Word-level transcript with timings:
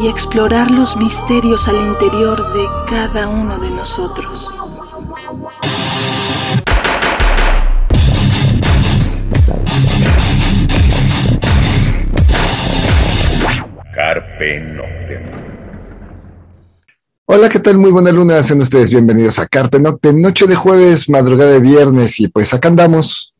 y 0.00 0.06
explorar 0.06 0.70
los 0.70 0.96
misterios 0.96 1.60
al 1.66 1.76
interior 1.76 2.52
de 2.52 2.66
cada 2.88 3.28
uno 3.28 3.58
de 3.58 3.70
nosotros. 3.70 4.44
Carpe 13.92 14.60
Noctem. 14.60 15.22
Hola, 17.26 17.48
¿qué 17.48 17.58
tal? 17.58 17.78
Muy 17.78 17.90
buena 17.90 18.12
luna, 18.12 18.40
sean 18.42 18.60
ustedes 18.60 18.90
bienvenidos 18.90 19.40
a 19.40 19.48
Carpe 19.48 19.80
Noctem, 19.80 20.20
noche 20.20 20.46
de 20.46 20.54
jueves, 20.54 21.08
madrugada 21.08 21.50
de 21.50 21.60
viernes, 21.60 22.20
y 22.20 22.28
pues 22.28 22.54
acá 22.54 22.68
andamos. 22.68 23.34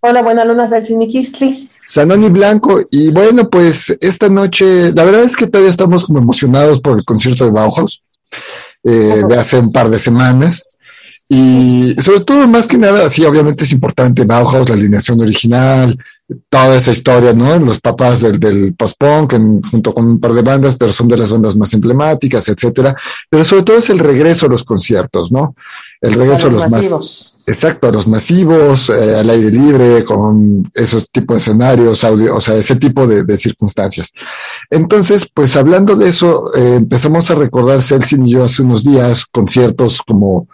Hola, 0.00 0.22
buena 0.22 0.44
luna, 0.44 0.68
Salchimikistli. 0.68 1.70
Sanoni 1.88 2.28
Blanco. 2.28 2.80
Y 2.90 3.10
bueno, 3.10 3.48
pues 3.48 3.96
esta 4.00 4.28
noche, 4.28 4.92
la 4.92 5.04
verdad 5.04 5.22
es 5.22 5.34
que 5.34 5.46
todavía 5.46 5.70
estamos 5.70 6.04
como 6.04 6.18
emocionados 6.18 6.80
por 6.80 6.98
el 6.98 7.04
concierto 7.04 7.46
de 7.46 7.50
Bauhaus 7.50 8.02
eh, 8.84 9.22
de 9.26 9.36
hace 9.36 9.58
un 9.58 9.72
par 9.72 9.88
de 9.88 9.98
semanas. 9.98 10.76
Y 11.30 11.94
sobre 12.00 12.20
todo, 12.20 12.46
más 12.46 12.66
que 12.66 12.76
nada, 12.76 13.08
sí, 13.08 13.24
obviamente 13.24 13.64
es 13.64 13.72
importante 13.72 14.24
Bauhaus, 14.24 14.68
la 14.68 14.74
alineación 14.74 15.20
original, 15.20 15.96
toda 16.50 16.76
esa 16.76 16.92
historia, 16.92 17.32
¿no? 17.32 17.58
Los 17.58 17.80
papás 17.80 18.20
del, 18.20 18.38
del 18.38 18.74
post-punk, 18.74 19.34
junto 19.70 19.94
con 19.94 20.06
un 20.06 20.20
par 20.20 20.34
de 20.34 20.42
bandas, 20.42 20.76
pero 20.76 20.92
son 20.92 21.08
de 21.08 21.16
las 21.16 21.30
bandas 21.30 21.56
más 21.56 21.72
emblemáticas, 21.72 22.48
etcétera. 22.48 22.94
Pero 23.30 23.44
sobre 23.44 23.62
todo 23.62 23.78
es 23.78 23.88
el 23.88 23.98
regreso 23.98 24.46
a 24.46 24.50
los 24.50 24.62
conciertos, 24.62 25.32
¿no? 25.32 25.54
El 26.00 26.12
regreso 26.12 26.48
a 26.48 26.50
los, 26.50 26.70
masivos. 26.70 27.40
exacto, 27.46 27.88
a 27.88 27.92
los 27.92 28.06
masivos, 28.06 28.90
eh, 28.90 29.16
al 29.16 29.30
aire 29.30 29.50
libre, 29.50 30.04
con 30.04 30.70
esos 30.74 31.10
tipos 31.10 31.36
de 31.36 31.38
escenarios, 31.38 32.04
audio, 32.04 32.36
o 32.36 32.40
sea, 32.40 32.56
ese 32.56 32.76
tipo 32.76 33.06
de, 33.06 33.36
circunstancias. 33.36 34.12
Entonces, 34.70 35.28
pues 35.32 35.56
hablando 35.56 35.96
de 35.96 36.08
eso, 36.08 36.52
eh, 36.54 36.74
empezamos 36.76 37.30
a 37.30 37.36
recordar 37.36 37.80
Celsin 37.82 38.26
y 38.26 38.32
yo 38.32 38.44
hace 38.44 38.62
unos 38.62 38.84
días 38.84 39.24
conciertos 39.26 40.02
como, 40.06 40.46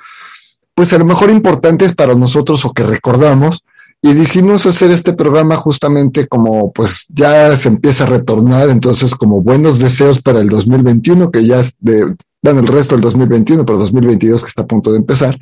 pues 0.74 0.92
a 0.92 0.98
lo 0.98 1.04
mejor 1.04 1.30
importantes 1.30 1.94
para 1.94 2.14
nosotros 2.14 2.64
o 2.64 2.72
que 2.72 2.84
recordamos, 2.84 3.64
y 4.06 4.12
decidimos 4.12 4.66
hacer 4.66 4.90
este 4.90 5.14
programa 5.14 5.56
justamente 5.56 6.26
como 6.26 6.74
pues 6.74 7.06
ya 7.08 7.56
se 7.56 7.70
empieza 7.70 8.04
a 8.04 8.08
retornar, 8.08 8.68
entonces 8.68 9.14
como 9.14 9.40
buenos 9.40 9.78
deseos 9.78 10.20
para 10.20 10.40
el 10.40 10.50
2021, 10.50 11.30
que 11.30 11.46
ya 11.46 11.60
es 11.60 11.78
el 11.82 12.66
resto 12.66 12.96
del 12.96 13.00
2021, 13.00 13.64
pero 13.64 13.78
2022 13.78 14.42
que 14.42 14.48
está 14.48 14.64
a 14.64 14.66
punto 14.66 14.92
de 14.92 14.98
empezar, 14.98 15.38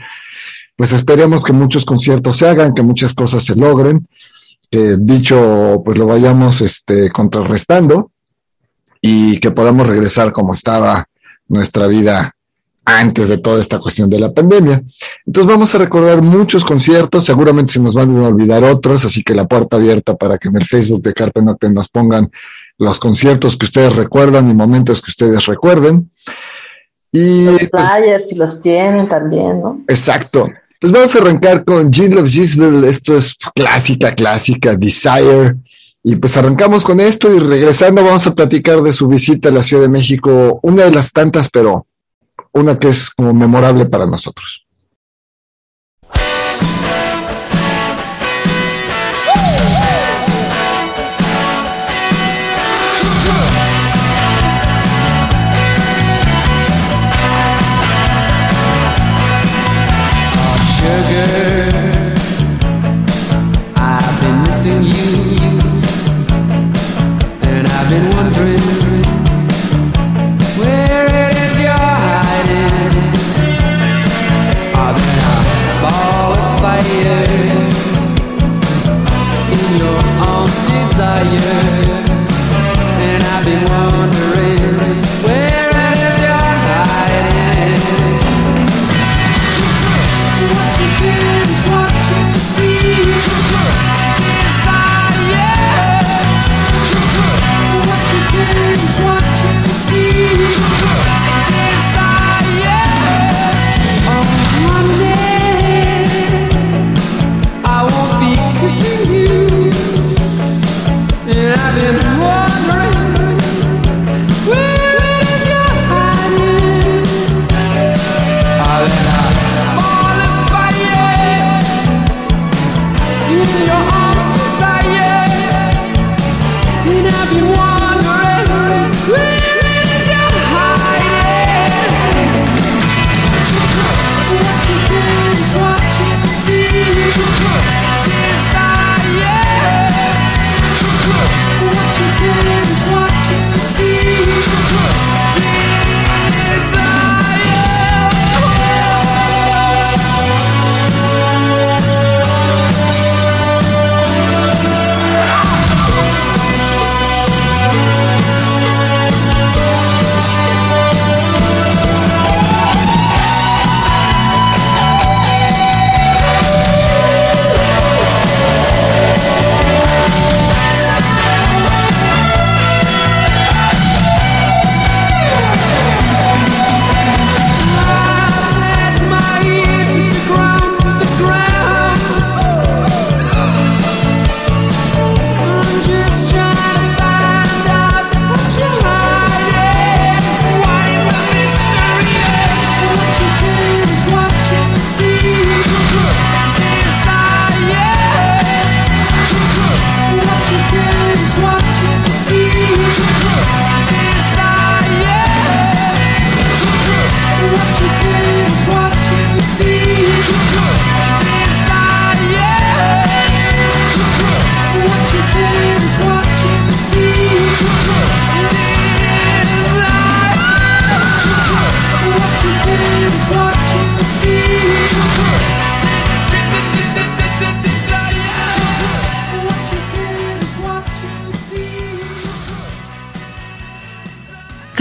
pues 0.76 0.92
esperemos 0.92 1.42
que 1.42 1.52
muchos 1.52 1.84
conciertos 1.84 2.36
se 2.36 2.48
hagan, 2.48 2.72
que 2.72 2.82
muchas 2.82 3.14
cosas 3.14 3.42
se 3.42 3.56
logren, 3.56 4.06
que 4.70 4.96
dicho 4.96 5.82
pues 5.84 5.98
lo 5.98 6.06
vayamos 6.06 6.60
este, 6.60 7.10
contrarrestando 7.10 8.12
y 9.00 9.40
que 9.40 9.50
podamos 9.50 9.88
regresar 9.88 10.30
como 10.30 10.52
estaba 10.52 11.06
nuestra 11.48 11.88
vida 11.88 12.36
antes 12.84 13.28
de 13.28 13.38
toda 13.38 13.60
esta 13.60 13.78
cuestión 13.78 14.10
de 14.10 14.18
la 14.18 14.32
pandemia. 14.32 14.82
Entonces 15.26 15.50
vamos 15.50 15.74
a 15.74 15.78
recordar 15.78 16.22
muchos 16.22 16.64
conciertos, 16.64 17.24
seguramente 17.24 17.74
se 17.74 17.80
nos 17.80 17.94
van 17.94 18.16
a 18.18 18.28
olvidar 18.28 18.64
otros, 18.64 19.04
así 19.04 19.22
que 19.22 19.34
la 19.34 19.46
puerta 19.46 19.76
abierta 19.76 20.16
para 20.16 20.38
que 20.38 20.48
en 20.48 20.56
el 20.56 20.66
Facebook 20.66 21.02
de 21.02 21.12
Carpe 21.12 21.42
Noctem 21.42 21.72
nos 21.72 21.88
pongan 21.88 22.30
los 22.78 22.98
conciertos 22.98 23.56
que 23.56 23.66
ustedes 23.66 23.94
recuerdan 23.94 24.48
y 24.48 24.54
momentos 24.54 25.00
que 25.00 25.10
ustedes 25.10 25.46
recuerden. 25.46 26.10
Y, 27.12 27.44
los 27.44 27.58
pues, 27.70 27.84
flyers, 27.84 28.28
si 28.28 28.34
los 28.34 28.60
tienen 28.60 29.08
también, 29.08 29.60
¿no? 29.60 29.82
Exacto. 29.86 30.48
Pues 30.80 30.92
vamos 30.92 31.14
a 31.14 31.18
arrancar 31.18 31.64
con 31.64 31.92
Jean 31.92 32.14
Love 32.14 32.28
Gisbel, 32.28 32.82
esto 32.84 33.16
es 33.16 33.36
clásica, 33.54 34.14
clásica, 34.14 34.74
Desire. 34.74 35.56
Y 36.02 36.16
pues 36.16 36.36
arrancamos 36.36 36.82
con 36.82 36.98
esto 36.98 37.32
y 37.32 37.38
regresando 37.38 38.02
vamos 38.02 38.26
a 38.26 38.34
platicar 38.34 38.82
de 38.82 38.92
su 38.92 39.06
visita 39.06 39.50
a 39.50 39.52
la 39.52 39.62
Ciudad 39.62 39.84
de 39.84 39.88
México, 39.88 40.58
una 40.64 40.84
de 40.84 40.90
las 40.90 41.12
tantas, 41.12 41.48
pero 41.48 41.86
una 42.52 42.78
que 42.78 42.88
es 42.88 43.10
como 43.10 43.32
memorable 43.32 43.86
para 43.86 44.06
nosotros. 44.06 44.66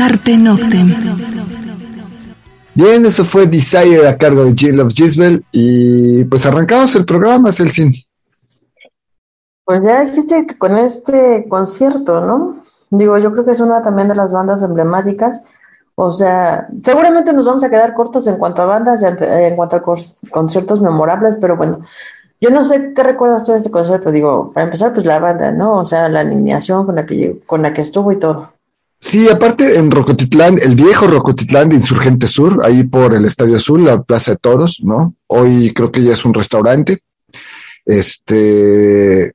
Carpe 0.02 0.36
Noctem. 0.36 0.96
Bien, 2.74 3.06
eso 3.06 3.24
fue 3.24 3.46
Desire 3.46 4.08
a 4.08 4.18
cargo 4.18 4.44
de 4.46 4.56
Jill 4.56 4.80
of 4.80 4.92
Gisbel 4.92 5.46
y 5.52 6.24
pues 6.26 6.44
arrancamos 6.48 6.96
el 6.96 7.06
programa, 7.06 7.52
Celsin. 7.52 7.94
Pues 9.64 9.82
ya 9.86 10.04
dijiste 10.04 10.48
que 10.48 10.58
con 10.58 10.76
este 10.76 11.46
concierto, 11.48 12.20
¿no? 12.20 12.56
Digo, 12.90 13.20
yo 13.20 13.32
creo 13.32 13.46
que 13.46 13.52
es 13.52 13.60
una 13.60 13.84
también 13.84 14.08
de 14.08 14.16
las 14.16 14.32
bandas 14.32 14.64
emblemáticas. 14.64 15.44
O 15.94 16.12
sea, 16.12 16.68
seguramente 16.84 17.32
nos 17.32 17.46
vamos 17.46 17.64
a 17.64 17.70
quedar 17.70 17.94
cortos 17.94 18.26
en 18.26 18.38
cuanto 18.38 18.64
a 18.64 18.66
bandas 18.66 19.04
y 19.04 19.06
en 19.06 19.56
cuanto 19.56 19.76
a 19.76 19.84
conciertos 20.32 20.82
memorables, 20.82 21.36
pero 21.40 21.58
bueno, 21.58 21.82
yo 22.40 22.50
no 22.50 22.66
sé 22.66 22.94
qué 22.96 23.04
recuerdas 23.04 23.44
tú 23.44 23.52
de 23.52 23.60
este 23.60 23.70
concierto. 23.70 24.10
Digo, 24.12 24.52
para 24.52 24.66
empezar, 24.66 24.94
pues 24.94 25.06
la 25.06 25.20
banda, 25.20 25.52
¿no? 25.52 25.74
O 25.78 25.86
sea, 25.86 26.10
la 26.10 26.22
alineación 26.22 26.88
con 26.88 26.96
la 26.96 27.06
que, 27.06 27.40
con 27.46 27.62
la 27.62 27.72
que 27.72 27.82
estuvo 27.82 28.12
y 28.12 28.18
todo. 28.18 28.61
Sí, 29.02 29.28
aparte 29.28 29.78
en 29.78 29.90
Rocotitlán, 29.90 30.60
el 30.62 30.76
viejo 30.76 31.08
Rocotitlán 31.08 31.70
de 31.70 31.76
Insurgente 31.76 32.28
Sur, 32.28 32.60
ahí 32.64 32.84
por 32.84 33.16
el 33.16 33.26
Estadio 33.26 33.56
Azul, 33.56 33.84
la 33.84 34.04
Plaza 34.04 34.34
de 34.34 34.38
Toros, 34.38 34.80
¿no? 34.84 35.16
Hoy 35.26 35.74
creo 35.74 35.92
que 35.92 36.04
ya 36.04 36.14
es 36.14 36.24
un 36.24 36.36
restaurante. 36.36 37.00
Este, 37.84 39.34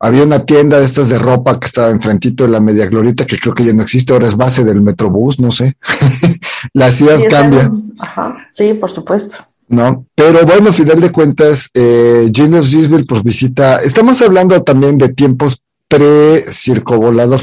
había 0.00 0.24
una 0.24 0.44
tienda 0.44 0.80
de 0.80 0.84
estas 0.84 1.10
de 1.10 1.18
ropa 1.20 1.60
que 1.60 1.66
estaba 1.66 1.90
enfrentito 1.90 2.42
de 2.42 2.50
la 2.50 2.58
Media 2.58 2.86
Glorita, 2.86 3.24
que 3.24 3.38
creo 3.38 3.54
que 3.54 3.64
ya 3.64 3.72
no 3.72 3.82
existe, 3.82 4.12
ahora 4.12 4.26
es 4.26 4.36
base 4.36 4.64
del 4.64 4.82
Metrobús, 4.82 5.38
no 5.38 5.52
sé. 5.52 5.76
la 6.72 6.90
ciudad 6.90 7.20
cambia. 7.30 7.70
Ajá. 8.00 8.48
Sí, 8.50 8.74
por 8.74 8.90
supuesto. 8.90 9.36
No, 9.68 10.06
pero 10.16 10.44
bueno, 10.44 10.72
final 10.72 11.00
de 11.00 11.12
cuentas, 11.12 11.70
eh, 11.72 12.30
Genius 12.34 12.76
pues 13.08 13.22
visita, 13.22 13.76
estamos 13.76 14.20
hablando 14.22 14.60
también 14.64 14.98
de 14.98 15.10
tiempos 15.10 15.62
pre-circo 15.86 16.96
volador. 16.96 17.40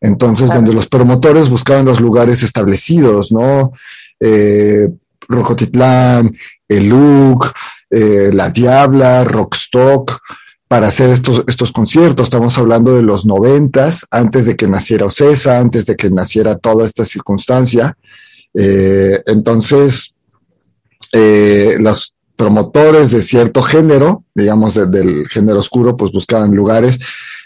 Entonces, 0.00 0.52
donde 0.52 0.72
los 0.72 0.86
promotores 0.86 1.48
buscaban 1.48 1.84
los 1.84 2.00
lugares 2.00 2.42
establecidos, 2.42 3.32
¿no? 3.32 3.72
Eh, 4.20 4.88
Rocotitlán, 5.28 6.34
El 6.68 6.92
eh, 7.90 8.30
La 8.32 8.50
Diabla, 8.50 9.24
Rockstock, 9.24 10.20
para 10.68 10.88
hacer 10.88 11.10
estos, 11.10 11.44
estos 11.48 11.72
conciertos. 11.72 12.26
Estamos 12.26 12.56
hablando 12.58 12.94
de 12.94 13.02
los 13.02 13.26
noventas, 13.26 14.06
antes 14.10 14.46
de 14.46 14.56
que 14.56 14.68
naciera 14.68 15.06
Ocesa, 15.06 15.58
antes 15.58 15.86
de 15.86 15.96
que 15.96 16.10
naciera 16.10 16.56
toda 16.56 16.84
esta 16.84 17.04
circunstancia. 17.04 17.96
Eh, 18.54 19.22
entonces, 19.26 20.14
eh, 21.12 21.76
los 21.80 22.14
promotores 22.36 23.10
de 23.10 23.22
cierto 23.22 23.62
género, 23.62 24.24
digamos 24.34 24.74
del 24.74 25.26
género 25.28 25.58
oscuro, 25.58 25.96
pues 25.96 26.12
buscaban 26.12 26.54
lugares 26.54 26.98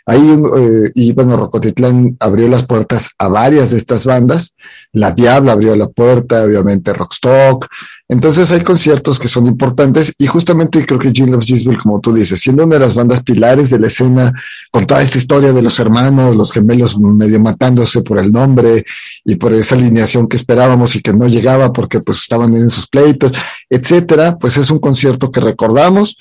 Ahí, 0.04 0.20
eh, 0.56 0.90
y 0.94 1.12
bueno, 1.12 1.36
Rocotitlán 1.36 2.16
abrió 2.18 2.48
las 2.48 2.64
puertas 2.64 3.10
a 3.18 3.28
varias 3.28 3.70
de 3.70 3.76
estas 3.76 4.04
bandas. 4.04 4.54
La 4.92 5.12
Diabla 5.12 5.52
abrió 5.52 5.76
la 5.76 5.88
puerta, 5.88 6.42
obviamente 6.42 6.92
Rockstock. 6.92 7.68
Entonces 8.08 8.50
hay 8.50 8.60
conciertos 8.60 9.18
que 9.18 9.28
son 9.28 9.46
importantes 9.46 10.12
y 10.18 10.26
justamente 10.26 10.84
creo 10.84 10.98
que 10.98 11.12
Gene 11.14 11.30
Loves 11.30 11.46
Gisbel, 11.46 11.78
como 11.78 11.98
tú 12.00 12.12
dices, 12.12 12.40
siendo 12.40 12.64
una 12.64 12.74
de 12.74 12.80
las 12.80 12.94
bandas 12.94 13.22
pilares 13.22 13.70
de 13.70 13.78
la 13.78 13.86
escena, 13.86 14.32
con 14.70 14.84
toda 14.86 15.00
esta 15.00 15.16
historia 15.16 15.54
de 15.54 15.62
los 15.62 15.78
hermanos, 15.80 16.36
los 16.36 16.52
gemelos 16.52 16.98
medio 16.98 17.40
matándose 17.40 18.02
por 18.02 18.18
el 18.18 18.30
nombre 18.30 18.84
y 19.24 19.36
por 19.36 19.54
esa 19.54 19.76
alineación 19.76 20.28
que 20.28 20.36
esperábamos 20.36 20.94
y 20.94 21.00
que 21.00 21.14
no 21.14 21.26
llegaba 21.26 21.72
porque 21.72 22.00
pues 22.00 22.18
estaban 22.18 22.54
en 22.54 22.68
sus 22.68 22.86
pleitos, 22.86 23.32
etcétera, 23.70 24.36
pues 24.38 24.58
es 24.58 24.70
un 24.70 24.78
concierto 24.78 25.30
que 25.30 25.40
recordamos 25.40 26.18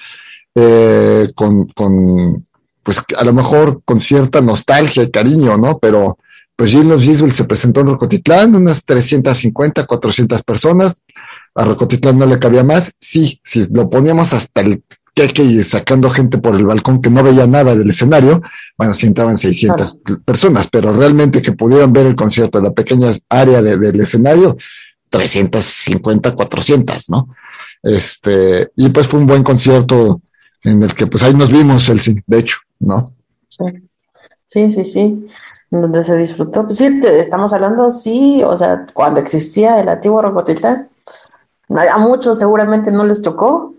eh, 0.55 1.29
con, 1.35 1.67
con 1.67 2.45
pues 2.83 3.01
a 3.17 3.23
lo 3.23 3.33
mejor 3.33 3.81
con 3.85 3.99
cierta 3.99 4.41
nostalgia 4.41 5.03
y 5.03 5.11
cariño, 5.11 5.57
¿no? 5.57 5.79
Pero 5.79 6.17
pues 6.55 6.71
Jill 6.71 6.91
of 6.91 7.01
Gisbel 7.01 7.31
se 7.31 7.45
presentó 7.45 7.81
en 7.81 7.87
Rocotitlán, 7.87 8.55
unas 8.55 8.85
350, 8.85 9.85
400 9.85 10.43
personas. 10.43 11.01
A 11.55 11.65
Rocotitlán 11.65 12.17
no 12.17 12.25
le 12.25 12.39
cabía 12.39 12.63
más. 12.63 12.93
Sí, 12.99 13.39
sí, 13.43 13.67
lo 13.71 13.89
poníamos 13.89 14.33
hasta 14.33 14.61
el 14.61 14.83
queque 15.13 15.43
y 15.43 15.63
sacando 15.63 16.09
gente 16.09 16.37
por 16.37 16.55
el 16.55 16.65
balcón 16.65 17.01
que 17.01 17.09
no 17.09 17.23
veía 17.23 17.47
nada 17.47 17.75
del 17.75 17.89
escenario. 17.89 18.41
Bueno, 18.77 18.93
sí 18.93 19.07
entraban 19.07 19.37
600 19.37 19.99
personas, 20.25 20.67
pero 20.71 20.93
realmente 20.93 21.41
que 21.41 21.51
pudieran 21.51 21.91
ver 21.93 22.05
el 22.05 22.15
concierto 22.15 22.59
en 22.59 22.65
la 22.65 22.71
pequeña 22.71 23.09
área 23.29 23.61
del 23.61 23.99
escenario, 23.99 24.57
350, 25.09 26.33
400, 26.33 27.09
¿no? 27.09 27.27
Este, 27.83 28.69
y 28.75 28.89
pues 28.89 29.07
fue 29.07 29.19
un 29.19 29.25
buen 29.25 29.43
concierto 29.43 30.21
en 30.63 30.83
el 30.83 30.93
que 30.93 31.07
pues 31.07 31.23
ahí 31.23 31.33
nos 31.33 31.51
vimos, 31.51 31.89
el 31.89 31.99
de 32.25 32.37
hecho. 32.37 32.57
¿no? 32.79 33.13
Sí, 34.45 34.71
sí, 34.71 34.83
sí, 34.83 35.27
donde 35.69 36.03
se 36.03 36.17
disfrutó. 36.17 36.65
Pues 36.65 36.77
sí, 36.77 37.01
estamos 37.03 37.53
hablando, 37.53 37.91
sí, 37.91 38.41
o 38.43 38.57
sea, 38.57 38.85
cuando 38.93 39.19
existía 39.19 39.79
el 39.79 39.89
antiguo 39.89 40.21
Rocotitlán, 40.21 40.89
a 41.69 41.97
muchos 41.99 42.39
seguramente 42.39 42.91
no 42.91 43.05
les 43.05 43.21
tocó. 43.21 43.73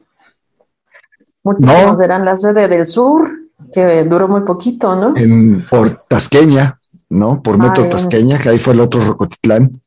Muchos 1.44 1.66
no. 1.66 2.00
eran 2.00 2.24
la 2.24 2.36
sede 2.36 2.68
del 2.68 2.86
sur, 2.86 3.30
que 3.72 4.04
duró 4.04 4.28
muy 4.28 4.42
poquito, 4.42 4.94
¿no? 4.94 5.14
En, 5.16 5.60
por 5.68 5.90
Tasqueña, 6.08 6.78
¿no? 7.10 7.42
Por 7.42 7.58
Metro 7.58 7.88
Tasqueña, 7.88 8.38
que 8.38 8.48
ahí 8.48 8.58
fue 8.58 8.74
el 8.74 8.80
otro 8.80 9.00
Rocotitlán 9.00 9.81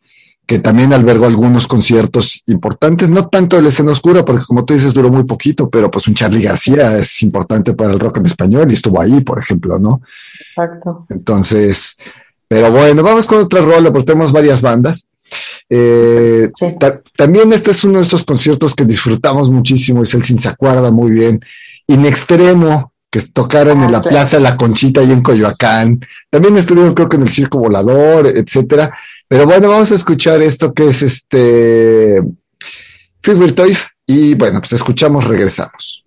que 0.46 0.60
también 0.60 0.94
albergó 0.94 1.26
algunos 1.26 1.68
conciertos 1.68 2.44
importantes, 2.48 3.10
no 3.10 3.28
tanto 3.28 3.56
de 3.56 3.64
la 3.64 3.70
escena 3.70 3.92
oscura, 3.92 4.24
porque 4.24 4.46
como 4.46 4.64
tú 4.64 4.74
dices, 4.74 4.94
duró 4.94 5.10
muy 5.10 5.24
poquito, 5.24 5.70
pero 5.70 5.90
pues 5.90 6.08
un 6.08 6.14
Charlie 6.14 6.44
García 6.44 6.98
es 6.98 7.24
importante 7.24 7.74
para 7.74 7.94
el 7.94 8.00
rock 8.00 8.18
en 8.18 8.28
español 8.28 8.70
y 8.70 8.74
estuvo 8.74 9.02
ahí, 9.02 9.22
por 9.22 9.40
ejemplo, 9.40 9.80
¿no? 9.80 10.02
Exacto. 10.40 11.06
Entonces, 11.10 11.98
pero 12.48 12.72
bueno, 12.72 13.02
vamos 13.02 13.26
con 13.26 13.40
otra 13.40 13.62
rola, 13.62 13.92
porque 13.92 14.06
tenemos 14.06 14.32
varias 14.32 14.62
bandas. 14.62 15.08
Eh, 15.68 16.52
también 17.16 17.52
este 17.52 17.72
es 17.72 17.84
uno 17.84 17.98
de 17.98 18.04
estos 18.04 18.24
conciertos 18.24 18.76
que 18.76 18.86
disfrutamos 18.86 19.50
muchísimo, 19.50 20.04
es 20.04 20.14
el 20.14 20.24
Sin 20.24 20.38
Se 20.38 20.50
Acuerda 20.50 20.92
muy 20.92 21.12
bien. 21.12 21.40
In 21.88 22.06
Extremo, 22.06 22.94
que 23.16 23.22
tocaron 23.32 23.82
en 23.82 23.94
la 23.94 24.00
ah, 24.00 24.02
Plaza 24.02 24.40
La 24.40 24.58
Conchita 24.58 25.02
y 25.02 25.10
en 25.10 25.22
Coyoacán. 25.22 26.02
También 26.30 26.58
estuvieron 26.58 26.94
creo 26.94 27.08
que 27.08 27.16
en 27.16 27.22
el 27.22 27.30
Circo 27.30 27.60
Volador, 27.60 28.28
etcétera. 28.28 28.94
Pero 29.26 29.46
bueno, 29.46 29.70
vamos 29.70 29.90
a 29.94 29.96
escuchar 29.96 30.42
esto 30.42 30.74
que 30.74 30.90
es 30.90 31.02
este 31.02 32.22
Figure 33.24 33.54
y 34.06 34.34
bueno, 34.34 34.60
pues 34.60 34.74
escuchamos, 34.74 35.26
regresamos. 35.26 36.05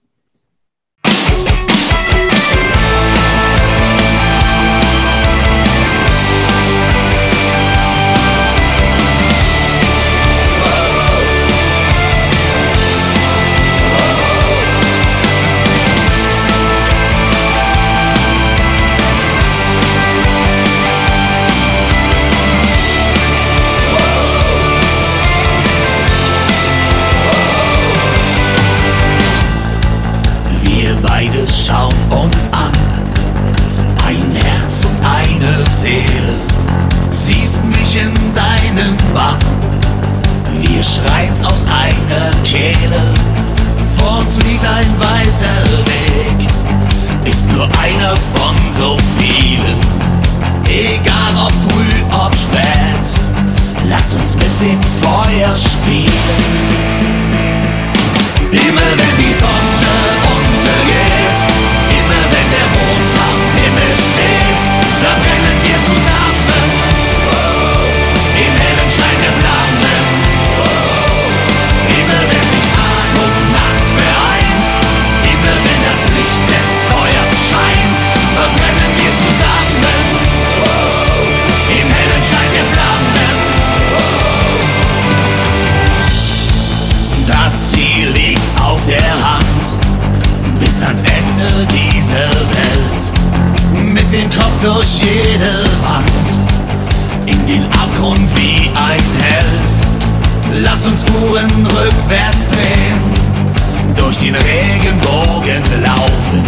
Den 104.29 104.37
Regenbogen 104.37 105.63
laufen, 105.83 106.45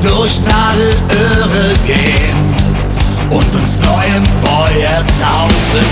durch 0.00 0.40
Nadelöhre 0.40 1.74
gehen 1.86 2.38
und 3.28 3.54
uns 3.54 3.78
neuem 3.78 4.24
Feuer 4.42 5.04
taufen. 5.20 5.84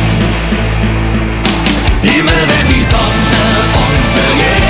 Immer 2.03 2.33
wenn 2.33 2.67
die 2.69 2.85
Sonne 2.85 3.45
untergeht, 3.89 4.62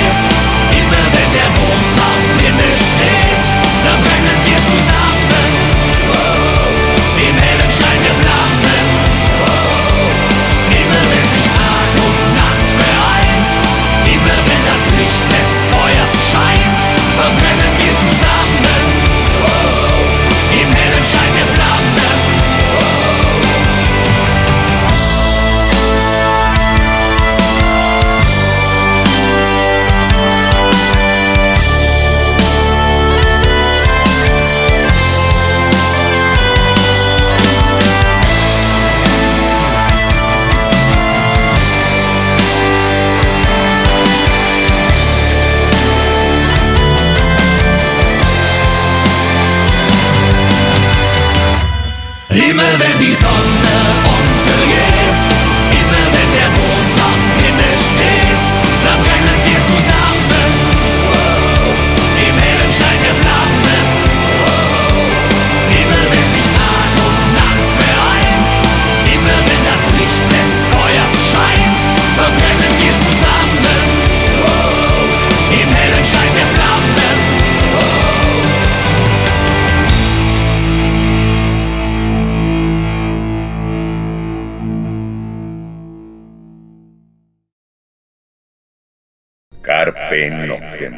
Carpe 90.13 90.47
Noctem. 90.47 90.93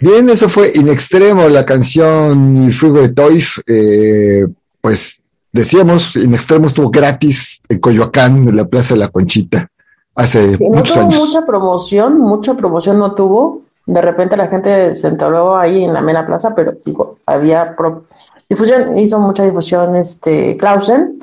Bien, 0.00 0.28
eso 0.28 0.48
fue 0.48 0.70
In 0.74 0.88
Extremo, 0.88 1.48
la 1.48 1.64
canción 1.64 2.70
Freeway 2.72 3.12
Toif. 3.12 3.58
Eh, 3.66 4.46
pues 4.80 5.22
decíamos, 5.52 6.16
In 6.16 6.34
Extremo 6.34 6.66
estuvo 6.66 6.90
gratis 6.90 7.60
en 7.68 7.78
Coyoacán, 7.78 8.48
en 8.48 8.56
la 8.56 8.64
Plaza 8.64 8.94
de 8.94 9.00
la 9.00 9.08
Conchita, 9.08 9.68
hace 10.14 10.56
Sí, 10.56 10.64
no 10.64 10.76
muchos 10.78 10.94
tuvo 10.94 11.04
años. 11.06 11.18
mucha 11.26 11.46
promoción, 11.46 12.18
mucha 12.18 12.54
promoción 12.54 12.98
no 12.98 13.14
tuvo. 13.14 13.62
De 13.86 14.00
repente 14.00 14.36
la 14.36 14.48
gente 14.48 14.94
se 14.94 15.08
enteró 15.08 15.56
ahí 15.56 15.84
en 15.84 15.92
la 15.92 16.02
Mena 16.02 16.24
Plaza, 16.26 16.54
pero 16.54 16.74
digo, 16.84 17.18
había 17.26 17.74
pro- 17.76 18.04
difusión, 18.48 18.96
hizo 18.98 19.18
mucha 19.20 19.44
difusión 19.44 19.96
este 19.96 20.56
Clausen, 20.56 21.18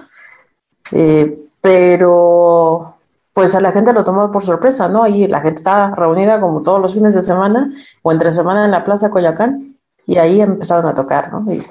eh, 0.92 1.38
pero 1.62 2.96
pues 3.40 3.56
a 3.56 3.62
la 3.62 3.72
gente 3.72 3.94
lo 3.94 4.04
tomó 4.04 4.34
por 4.34 4.44
sorpresa, 4.44 4.90
¿no? 4.90 5.02
Ahí 5.02 5.26
la 5.26 5.40
gente 5.40 5.60
estaba 5.60 5.96
reunida 5.96 6.42
como 6.42 6.62
todos 6.62 6.82
los 6.82 6.94
fines 6.94 7.16
de 7.16 7.22
semana 7.22 7.74
o 8.02 8.12
entre 8.12 8.34
semana 8.34 8.66
en 8.66 8.72
la 8.72 8.84
Plaza 8.84 9.10
Coyoacán 9.10 9.78
y 10.06 10.18
ahí 10.18 10.42
empezaron 10.42 10.86
a 10.88 10.94
tocar, 10.94 11.32
¿no? 11.32 11.50
Y, 11.50 11.66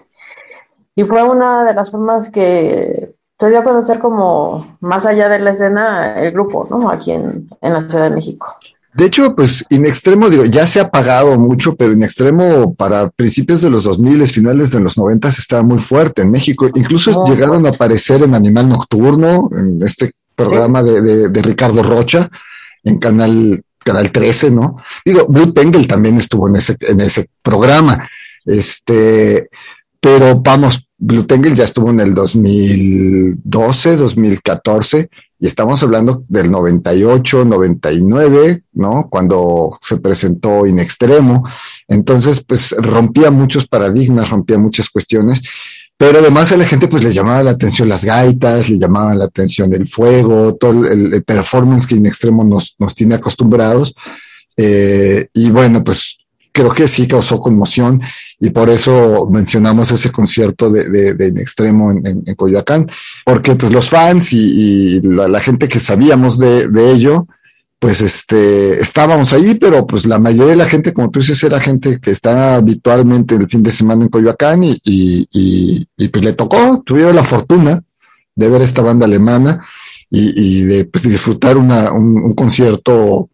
y 0.96 1.04
fue 1.04 1.22
una 1.22 1.64
de 1.64 1.74
las 1.74 1.90
formas 1.90 2.30
que 2.30 3.14
se 3.38 3.50
dio 3.50 3.58
a 3.58 3.64
conocer 3.64 3.98
como 3.98 4.78
más 4.80 5.04
allá 5.04 5.28
de 5.28 5.40
la 5.40 5.50
escena 5.50 6.18
el 6.18 6.32
grupo, 6.32 6.66
¿no? 6.70 6.90
Aquí 6.90 7.12
en, 7.12 7.50
en 7.60 7.72
la 7.74 7.82
Ciudad 7.82 8.04
de 8.04 8.14
México. 8.16 8.56
De 8.94 9.04
hecho, 9.04 9.36
pues 9.36 9.62
In 9.68 9.84
Extremo, 9.84 10.30
digo, 10.30 10.46
ya 10.46 10.66
se 10.66 10.80
ha 10.80 10.88
pagado 10.90 11.38
mucho, 11.38 11.76
pero 11.76 11.92
In 11.92 12.02
Extremo 12.02 12.72
para 12.72 13.10
principios 13.10 13.60
de 13.60 13.68
los 13.68 13.84
2000, 13.84 14.26
finales 14.28 14.70
de 14.70 14.80
los 14.80 14.96
90 14.96 15.28
estaba 15.28 15.62
muy 15.62 15.78
fuerte 15.78 16.22
en 16.22 16.30
México. 16.30 16.66
Incluso 16.74 17.12
Muy 17.12 17.30
llegaron 17.30 17.60
fuerte. 17.60 17.68
a 17.68 17.74
aparecer 17.74 18.22
en 18.22 18.34
Animal 18.34 18.70
Nocturno, 18.70 19.50
en 19.52 19.82
este 19.82 20.12
programa 20.44 20.82
de, 20.82 21.28
de- 21.28 21.42
Ricardo 21.42 21.82
Rocha, 21.82 22.30
en 22.84 22.98
Canal, 22.98 23.60
Canal 23.84 24.10
13, 24.12 24.50
¿no? 24.50 24.76
Digo, 25.04 25.26
Blue 25.28 25.52
Penguel 25.52 25.86
también 25.86 26.16
estuvo 26.16 26.48
en 26.48 26.56
ese, 26.56 26.76
en 26.80 27.00
ese 27.00 27.28
programa. 27.42 28.08
Este, 28.44 29.48
pero 30.00 30.40
vamos, 30.40 30.88
Blue 30.96 31.26
Penguel 31.26 31.54
ya 31.54 31.64
estuvo 31.64 31.90
en 31.90 32.00
el 32.00 32.14
2012, 32.14 33.96
2014, 33.96 35.10
y 35.40 35.46
estamos 35.46 35.82
hablando 35.82 36.24
del 36.28 36.50
98, 36.50 37.44
99, 37.44 38.62
¿no? 38.72 39.08
Cuando 39.08 39.78
se 39.82 39.98
presentó 39.98 40.66
In 40.66 40.78
Extremo. 40.80 41.44
Entonces, 41.86 42.44
pues 42.44 42.74
rompía 42.78 43.30
muchos 43.30 43.68
paradigmas, 43.68 44.30
rompía 44.30 44.58
muchas 44.58 44.88
cuestiones, 44.90 45.42
pero 45.98 46.20
además 46.20 46.52
a 46.52 46.56
la 46.56 46.64
gente 46.64 46.86
pues 46.86 47.02
le 47.02 47.12
llamaba 47.12 47.42
la 47.42 47.50
atención 47.50 47.88
las 47.88 48.04
gaitas, 48.04 48.70
le 48.70 48.78
llamaba 48.78 49.16
la 49.16 49.24
atención 49.24 49.74
el 49.74 49.86
fuego, 49.86 50.54
todo 50.54 50.86
el, 50.86 51.24
performance 51.24 51.88
que 51.88 51.96
In 51.96 52.06
Extremo 52.06 52.44
nos, 52.44 52.76
nos 52.78 52.94
tiene 52.94 53.16
acostumbrados. 53.16 53.96
Eh, 54.56 55.26
y 55.34 55.50
bueno, 55.50 55.82
pues 55.82 56.18
creo 56.52 56.70
que 56.70 56.86
sí 56.86 57.08
causó 57.08 57.40
conmoción 57.40 58.00
y 58.38 58.50
por 58.50 58.70
eso 58.70 59.28
mencionamos 59.28 59.90
ese 59.90 60.12
concierto 60.12 60.70
de, 60.70 60.88
de, 60.88 61.14
de 61.14 61.28
In 61.28 61.40
Extremo 61.40 61.90
en, 61.90 62.06
en, 62.06 62.22
en, 62.24 62.34
Coyoacán, 62.36 62.88
porque 63.24 63.56
pues 63.56 63.72
los 63.72 63.88
fans 63.88 64.32
y, 64.32 64.98
y 64.98 65.00
la, 65.02 65.26
la, 65.26 65.40
gente 65.40 65.66
que 65.66 65.80
sabíamos 65.80 66.38
de, 66.38 66.68
de, 66.68 66.92
ello, 66.92 67.26
pues 67.78 68.00
este, 68.00 68.80
estábamos 68.80 69.32
ahí, 69.32 69.54
pero 69.54 69.86
pues 69.86 70.04
la 70.06 70.18
mayoría 70.18 70.52
de 70.52 70.56
la 70.56 70.66
gente, 70.66 70.92
como 70.92 71.10
tú 71.10 71.20
dices, 71.20 71.42
era 71.44 71.60
gente 71.60 72.00
que 72.00 72.10
está 72.10 72.56
habitualmente 72.56 73.36
el 73.36 73.48
fin 73.48 73.62
de 73.62 73.70
semana 73.70 74.02
en 74.02 74.08
Coyoacán 74.08 74.64
y, 74.64 74.72
y, 74.84 75.28
y, 75.32 75.88
y 75.96 76.08
pues 76.08 76.24
le 76.24 76.32
tocó, 76.32 76.82
tuvieron 76.84 77.14
la 77.14 77.22
fortuna 77.22 77.82
de 78.34 78.48
ver 78.48 78.62
esta 78.62 78.82
banda 78.82 79.06
alemana 79.06 79.64
y, 80.10 80.62
de, 80.62 80.86
pues, 80.86 81.04
disfrutar 81.04 81.56
una, 81.56 81.92
un, 81.92 82.16
un 82.16 82.32
concierto 82.32 83.28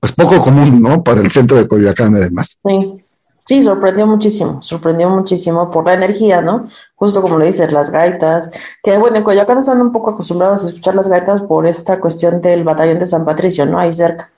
pues 0.00 0.12
poco 0.12 0.38
común, 0.38 0.80
¿no? 0.82 1.04
Para 1.04 1.20
el 1.20 1.30
centro 1.30 1.58
de 1.58 1.68
Coyoacán, 1.68 2.16
además. 2.16 2.58
Sí. 2.66 3.04
Sí, 3.50 3.64
sorprendió 3.64 4.06
muchísimo, 4.06 4.62
sorprendió 4.62 5.10
muchísimo 5.10 5.72
por 5.72 5.84
la 5.84 5.94
energía, 5.94 6.40
¿no? 6.40 6.68
Justo 6.94 7.20
como 7.20 7.36
le 7.36 7.46
dices, 7.48 7.72
las 7.72 7.90
gaitas, 7.90 8.48
que 8.80 8.96
bueno, 8.96 9.16
en 9.16 9.24
Coyoacán 9.24 9.58
están 9.58 9.80
un 9.80 9.90
poco 9.90 10.10
acostumbrados 10.10 10.62
a 10.62 10.68
escuchar 10.68 10.94
las 10.94 11.08
gaitas 11.08 11.42
por 11.42 11.66
esta 11.66 11.98
cuestión 11.98 12.40
del 12.40 12.62
batallón 12.62 13.00
de 13.00 13.06
San 13.06 13.24
Patricio, 13.24 13.66
¿no? 13.66 13.80
Ahí 13.80 13.92
cerca, 13.92 14.30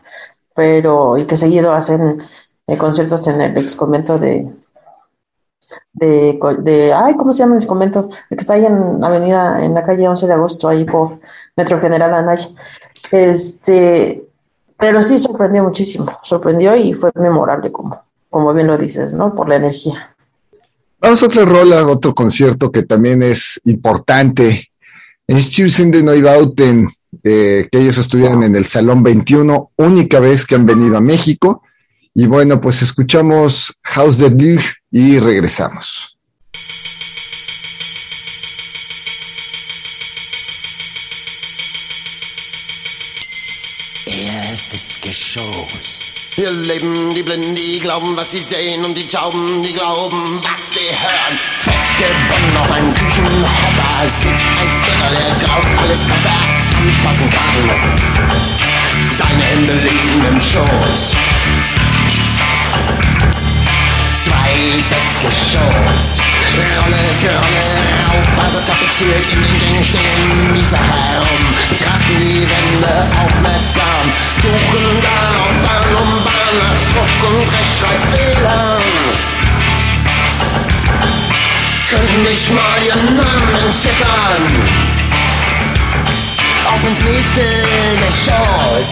pero, 0.54 1.18
y 1.18 1.26
que 1.26 1.36
seguido 1.36 1.72
hacen 1.74 2.22
eh, 2.66 2.78
conciertos 2.78 3.26
en 3.28 3.42
el 3.42 3.58
ex 3.58 3.76
convento 3.76 4.18
de, 4.18 4.50
de, 5.92 6.38
de, 6.60 6.94
ay, 6.94 7.14
¿cómo 7.14 7.34
se 7.34 7.40
llama 7.40 7.56
el 7.56 7.58
ex 7.58 7.66
convento? 7.66 8.08
El 8.30 8.38
que 8.38 8.40
está 8.40 8.54
ahí 8.54 8.64
en 8.64 9.04
avenida, 9.04 9.62
en 9.62 9.74
la 9.74 9.84
calle 9.84 10.08
11 10.08 10.26
de 10.26 10.32
agosto, 10.32 10.70
ahí 10.70 10.86
por 10.86 11.20
Metro 11.54 11.78
General 11.78 12.14
Anaya. 12.14 12.48
Este, 13.10 14.24
pero 14.78 15.02
sí 15.02 15.18
sorprendió 15.18 15.62
muchísimo, 15.62 16.18
sorprendió 16.22 16.74
y 16.76 16.94
fue 16.94 17.10
memorable 17.14 17.70
como 17.70 18.11
como 18.32 18.54
bien 18.54 18.66
lo 18.66 18.78
dices, 18.78 19.12
¿no? 19.12 19.34
Por 19.34 19.48
la 19.48 19.56
energía. 19.56 20.16
Vamos 20.98 21.22
a 21.22 21.26
otra 21.26 21.44
rola, 21.44 21.86
otro 21.86 22.14
concierto 22.14 22.72
que 22.72 22.82
también 22.82 23.22
es 23.22 23.60
importante. 23.64 24.70
Es 25.26 25.50
Chilsen 25.50 25.90
de 25.90 26.02
Neubauten, 26.02 26.88
eh, 27.22 27.68
que 27.70 27.78
ellos 27.78 27.98
estuvieron 27.98 28.42
en 28.42 28.56
el 28.56 28.64
Salón 28.64 29.02
21, 29.02 29.72
única 29.76 30.18
vez 30.18 30.46
que 30.46 30.54
han 30.54 30.64
venido 30.64 30.96
a 30.96 31.02
México. 31.02 31.62
Y 32.14 32.26
bueno, 32.26 32.58
pues 32.60 32.80
escuchamos 32.80 33.78
House 33.82 34.16
de 34.16 34.30
Lig 34.30 34.62
y 34.90 35.18
regresamos. 35.18 36.16
Erstes 44.06 44.98
Geschoss. 45.02 46.11
Hier 46.34 46.50
leben 46.50 47.14
die 47.14 47.22
Blinden, 47.22 47.54
die 47.54 47.78
glauben, 47.78 48.16
was 48.16 48.30
sie 48.30 48.40
sehen, 48.40 48.86
und 48.86 48.96
die 48.96 49.06
Tauben, 49.06 49.62
die 49.62 49.74
glauben, 49.74 50.40
was 50.42 50.72
sie 50.72 50.88
hören. 50.88 51.38
Festgebunden 51.60 52.56
auf 52.58 52.72
einem 52.72 52.94
Küchenhocker 52.94 54.06
sitzt 54.06 54.46
ein 54.58 54.70
Irrer, 54.88 55.10
der 55.10 55.46
glaubt 55.46 55.78
alles, 55.78 56.08
was 56.08 56.24
er 56.24 56.78
anfassen 56.78 57.28
kann. 57.28 57.70
Seine 59.12 59.42
Hände 59.42 59.74
liegen 59.74 60.26
im 60.26 60.40
Schoß. 60.40 61.12
Zweites 64.24 65.20
Geschoss. 65.20 66.22
Rolle 66.80 66.96
für 67.20 67.28
Rolle 67.28 67.66
rauf, 68.08 68.44
also 68.44 68.58
tapeziert 68.60 69.30
in 69.32 69.42
den 69.42 69.58
Gängen 69.58 69.84
stehen 69.84 70.52
Mieter 70.52 70.78
herum, 70.78 71.44
betrachten 71.70 72.18
die 72.18 72.40
Wände 72.40 73.10
aufmerksam, 73.18 74.12
suchen 74.42 75.02
darauf 75.02 75.52
Bahn 75.62 75.96
um 75.96 76.21
Druck 76.60 77.30
und 77.30 77.48
Rechtschreibfehlern. 77.52 78.82
Könnten 81.88 82.22
nicht 82.22 82.52
mal 82.52 82.82
ihren 82.86 83.16
Namen 83.16 83.72
ziffern. 83.80 84.42
Auf 86.66 86.88
ins 86.88 87.02
nächste 87.02 87.42
Geschoss. 88.04 88.90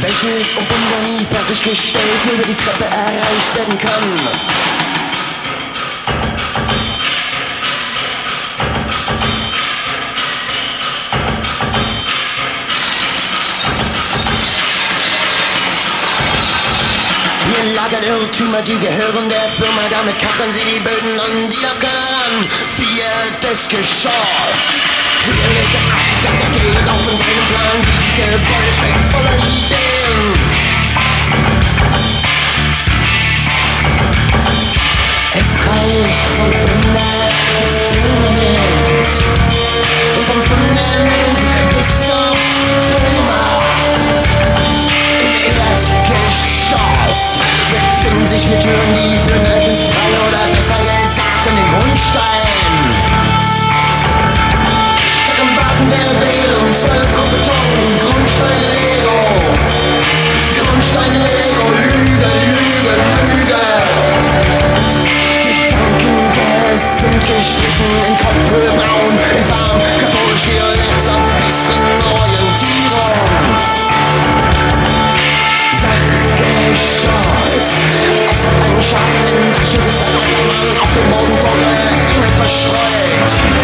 welches 0.00 0.56
Wunder 0.56 1.08
nie 1.08 1.24
fertiggestellt 1.24 2.26
nur 2.26 2.34
über 2.34 2.44
die 2.44 2.54
Treppe 2.54 2.84
erreicht 2.84 3.56
werden 3.56 3.78
kann. 3.78 4.69
Lagern 18.00 18.20
Irrtümer, 18.20 18.62
die 18.62 18.78
gehören 18.78 19.28
der 19.28 19.48
Firma, 19.58 19.82
damit 19.90 20.18
kacheln 20.18 20.52
sie 20.52 20.64
die 20.64 20.80
Böden 20.80 21.20
an, 21.20 21.50
die 21.50 21.60
darf 21.60 21.78
keiner 21.78 22.08
ran. 22.16 22.46
Viertes 22.76 23.68
Geschoss. 23.68 24.60
Hier 25.24 25.34
liegt 25.34 25.72
der 25.74 25.80
Architekt, 25.92 26.40
der 26.42 26.50
geht 26.50 26.88
auf 26.88 27.04
in 27.10 27.16
seinem 27.16 27.46
Plan, 27.50 27.76
dieses 27.84 28.12
Gebäude 28.16 28.72
steckt 28.76 29.04
voller 29.12 29.36
Ideen. 29.36 30.20
Es 35.34 35.50
reicht 35.66 36.28
vom 36.36 36.52
Fundament 36.62 37.34
bis 37.60 37.74
Fundament 37.90 39.14
und 40.16 40.24
vom 40.26 40.40
Fundament 40.42 41.40
bis 41.76 41.88
zur 42.06 42.28
Firma. 42.88 43.44
Im 45.46 45.56
Erdgeschoss 45.56 47.40
sich 48.26 48.46
vier 48.46 48.60
Türen, 48.60 48.94
die 48.94 49.18
führen 49.18 49.60
ins 49.68 49.80
Freie 49.80 50.20
oder 50.28 50.54
besser 50.54 50.78
gesagt 50.78 51.46
in 51.48 51.56
den 51.56 51.68
Grundstein. 51.72 52.29
Schein 78.82 79.00
in 79.28 79.60
Aschen 79.60 79.82
sitzt 79.82 80.06
ein 80.06 80.46
Mann 80.48 80.78
auf 80.80 80.88
dem 80.94 81.10
Bodentode, 81.10 81.66
Engel 82.14 82.32
verstreut. 82.32 83.59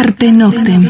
Carpe 0.00 0.30
Noctem. 0.30 0.84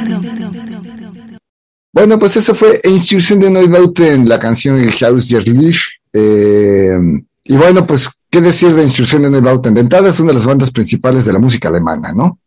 Bueno, 1.90 2.18
pues 2.18 2.37
eso 2.37 2.55
fue 2.55 2.79
Instrucción 2.85 3.40
de 3.40 3.51
Neubauten, 3.51 4.29
la 4.29 4.38
canción 4.38 4.77
Haus 5.01 5.31
der 5.31 5.49
Licht. 5.49 5.88
Eh, 6.12 6.99
y 7.44 7.57
bueno, 7.57 7.87
pues, 7.87 8.11
¿qué 8.29 8.42
decir 8.42 8.75
de 8.75 8.83
Instrucción 8.83 9.23
de 9.23 9.31
Neubauten? 9.31 9.73
De 9.73 9.81
entrada 9.81 10.11
es 10.11 10.21
una 10.21 10.29
de 10.29 10.35
las 10.35 10.44
bandas 10.44 10.71
principales 10.71 11.25
de 11.25 11.33
la 11.33 11.38
música 11.38 11.71
alemana, 11.71 12.12
¿no? 12.12 12.38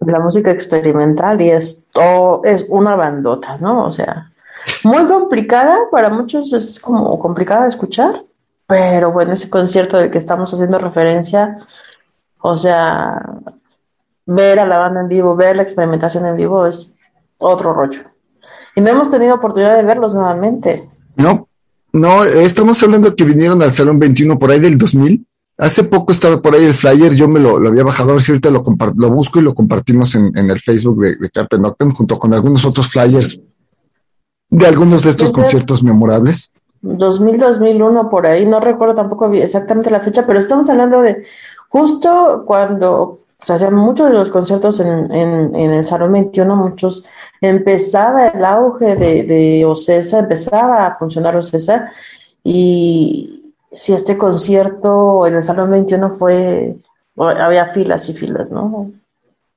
La 0.00 0.18
música 0.18 0.50
experimental 0.50 1.40
y 1.40 1.50
esto 1.50 2.40
es 2.42 2.64
una 2.68 2.96
bandota, 2.96 3.56
¿no? 3.60 3.84
O 3.84 3.92
sea, 3.92 4.32
muy 4.82 5.06
complicada, 5.06 5.78
para 5.92 6.08
muchos 6.08 6.52
es 6.52 6.80
como 6.80 7.16
complicada 7.20 7.62
de 7.62 7.68
escuchar, 7.68 8.24
pero 8.66 9.12
bueno, 9.12 9.34
ese 9.34 9.48
concierto 9.48 9.98
del 9.98 10.10
que 10.10 10.18
estamos 10.18 10.52
haciendo 10.52 10.78
referencia, 10.78 11.58
o 12.40 12.56
sea, 12.56 13.22
ver 14.26 14.58
a 14.58 14.66
la 14.66 14.78
banda 14.78 15.00
en 15.00 15.08
vivo, 15.08 15.36
ver 15.36 15.56
la 15.56 15.62
experimentación 15.62 16.26
en 16.26 16.36
vivo 16.36 16.66
es 16.66 16.94
otro 17.38 17.72
rollo. 17.72 18.00
Y 18.74 18.80
no 18.80 18.90
hemos 18.90 19.10
tenido 19.10 19.36
oportunidad 19.36 19.76
de 19.76 19.84
verlos 19.84 20.12
nuevamente. 20.12 20.88
No, 21.16 21.48
no, 21.92 22.24
estamos 22.24 22.82
hablando 22.82 23.14
que 23.14 23.24
vinieron 23.24 23.62
al 23.62 23.70
Salón 23.70 23.98
21 23.98 24.38
por 24.38 24.50
ahí 24.50 24.60
del 24.60 24.76
2000. 24.76 25.24
Hace 25.58 25.84
poco 25.84 26.12
estaba 26.12 26.42
por 26.42 26.54
ahí 26.54 26.64
el 26.64 26.74
flyer, 26.74 27.14
yo 27.14 27.28
me 27.28 27.40
lo, 27.40 27.58
lo 27.58 27.70
había 27.70 27.82
bajado, 27.82 28.10
a 28.10 28.12
ver 28.14 28.22
si 28.22 28.32
ahorita 28.32 28.50
lo, 28.50 28.62
lo 28.96 29.10
busco 29.10 29.38
y 29.38 29.42
lo 29.42 29.54
compartimos 29.54 30.14
en, 30.14 30.36
en 30.36 30.50
el 30.50 30.60
Facebook 30.60 31.00
de, 31.00 31.16
de 31.16 31.30
Carpe 31.30 31.58
Noctem 31.58 31.92
junto 31.92 32.18
con 32.18 32.34
algunos 32.34 32.66
otros 32.66 32.88
flyers 32.88 33.40
de 34.50 34.66
algunos 34.66 35.04
de 35.04 35.10
estos 35.10 35.32
conciertos 35.32 35.82
memorables. 35.82 36.52
2000, 36.82 37.38
2001, 37.38 38.10
por 38.10 38.26
ahí, 38.26 38.44
no 38.44 38.60
recuerdo 38.60 38.94
tampoco 38.94 39.32
exactamente 39.32 39.90
la 39.90 40.00
fecha, 40.00 40.26
pero 40.26 40.38
estamos 40.38 40.68
hablando 40.68 41.00
de 41.00 41.24
justo 41.68 42.44
cuando 42.46 43.20
se 43.42 43.52
hacían 43.52 43.74
muchos 43.74 44.08
de 44.08 44.14
los 44.14 44.30
conciertos 44.30 44.80
en, 44.80 45.12
en, 45.12 45.54
en 45.54 45.72
el 45.72 45.84
Salón 45.84 46.12
21, 46.12 46.56
muchos, 46.56 47.04
empezaba 47.40 48.28
el 48.28 48.44
auge 48.44 48.96
de, 48.96 49.24
de 49.24 49.64
Ocesa, 49.64 50.20
empezaba 50.20 50.86
a 50.86 50.94
funcionar 50.96 51.36
Ocesa, 51.36 51.92
y 52.42 53.52
si 53.72 53.92
este 53.92 54.16
concierto 54.16 55.26
en 55.26 55.34
el 55.34 55.42
Salón 55.42 55.70
21 55.70 56.14
fue, 56.14 56.76
había 57.16 57.66
filas 57.68 58.08
y 58.08 58.14
filas, 58.14 58.50
¿no? 58.50 58.90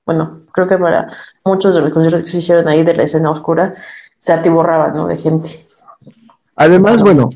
Bueno, 0.06 0.42
creo 0.52 0.68
que 0.68 0.78
para 0.78 1.14
muchos 1.46 1.76
de 1.76 1.82
los 1.82 1.92
conciertos 1.92 2.24
que 2.24 2.30
se 2.30 2.40
hicieron 2.40 2.68
ahí 2.68 2.84
de 2.84 2.96
la 2.96 3.04
escena 3.04 3.32
oscura, 3.32 3.76
se 4.18 4.34
atiborraban, 4.34 4.94
¿no? 4.94 5.08
De 5.08 5.18
gente. 5.18 5.66
Además, 6.56 7.02
bueno, 7.02 7.30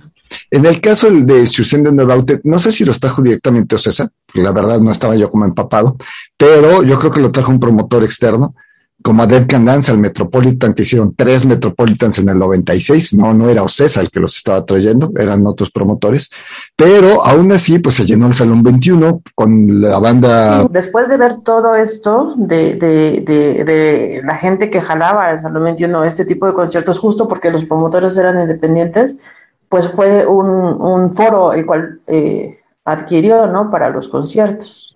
en 0.51 0.65
el 0.65 0.81
caso 0.81 1.09
de 1.09 1.47
Susan 1.47 1.83
de 1.83 1.93
Neuraute, 1.93 2.41
no 2.43 2.59
sé 2.59 2.71
si 2.71 2.83
los 2.83 2.99
trajo 2.99 3.21
directamente 3.21 3.75
Ocesa, 3.75 4.09
la 4.33 4.51
verdad 4.51 4.79
no 4.79 4.91
estaba 4.91 5.15
yo 5.15 5.29
como 5.29 5.45
empapado, 5.45 5.97
pero 6.37 6.83
yo 6.83 6.99
creo 6.99 7.11
que 7.11 7.21
lo 7.21 7.31
trajo 7.31 7.51
un 7.51 7.59
promotor 7.59 8.03
externo. 8.03 8.55
como 9.03 9.21
a 9.21 9.27
Dead 9.27 9.45
Can 9.47 9.65
Dance, 9.65 9.91
al 9.91 9.97
Metropolitan, 9.97 10.73
que 10.73 10.83
hicieron 10.83 11.13
tres 11.13 11.45
Metropolitans 11.45 12.19
en 12.19 12.29
el 12.29 12.39
96. 12.39 13.13
No, 13.15 13.33
no 13.33 13.49
era 13.49 13.61
Ocesa 13.61 13.99
el 13.99 14.09
que 14.09 14.21
los 14.21 14.37
estaba 14.37 14.65
trayendo, 14.65 15.11
eran 15.17 15.45
otros 15.45 15.71
promotores. 15.71 16.29
Pero 16.77 17.21
aún 17.25 17.51
así, 17.51 17.79
pues 17.79 17.95
se 17.95 18.05
llenó 18.05 18.27
el 18.27 18.33
Salón 18.33 18.63
21 18.63 19.21
con 19.35 19.81
la 19.81 19.99
banda. 19.99 20.65
Después 20.69 21.09
de 21.09 21.17
ver 21.17 21.41
todo 21.43 21.75
esto 21.75 22.33
de, 22.37 22.75
de, 22.75 23.63
de, 23.65 24.21
la 24.23 24.37
gente 24.37 24.69
que 24.69 24.79
jalaba 24.79 25.25
al 25.25 25.39
Salón 25.39 25.65
21, 25.65 26.05
este 26.05 26.23
tipo 26.23 26.45
de 26.45 26.53
conciertos, 26.53 26.97
justo 26.97 27.27
porque 27.27 27.51
los 27.51 27.65
promotores 27.65 28.15
eran 28.15 28.39
independientes, 28.39 29.19
pues 29.67 29.89
fue 29.89 30.25
un, 30.25 30.47
un 30.47 31.11
foro 31.13 31.51
el 31.51 31.65
cual 31.65 31.99
eh, 32.07 32.62
adquirió, 32.85 33.47
¿no? 33.47 33.71
Para 33.71 33.89
los 33.89 34.07
conciertos. 34.07 34.95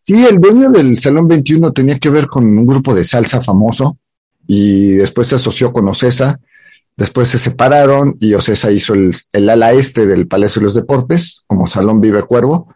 Sí, 0.00 0.26
el 0.26 0.40
dueño 0.40 0.70
del 0.70 0.96
Salón 0.96 1.28
21 1.28 1.72
tenía 1.72 1.98
que 1.98 2.10
ver 2.10 2.26
con 2.26 2.44
un 2.44 2.66
grupo 2.66 2.94
de 2.94 3.04
salsa 3.04 3.40
famoso 3.40 3.98
y 4.46 4.90
después 4.92 5.28
se 5.28 5.36
asoció 5.36 5.72
con 5.72 5.88
Ocesa. 5.88 6.40
Después 6.96 7.28
se 7.28 7.38
separaron 7.38 8.14
y 8.20 8.34
Ocesa 8.34 8.70
hizo 8.70 8.94
el, 8.94 9.12
el 9.32 9.48
ala 9.48 9.72
este 9.72 10.06
del 10.06 10.26
Palacio 10.26 10.60
de 10.60 10.64
los 10.64 10.74
Deportes 10.74 11.44
como 11.46 11.66
Salón 11.66 12.00
Vive 12.00 12.22
Cuervo. 12.24 12.74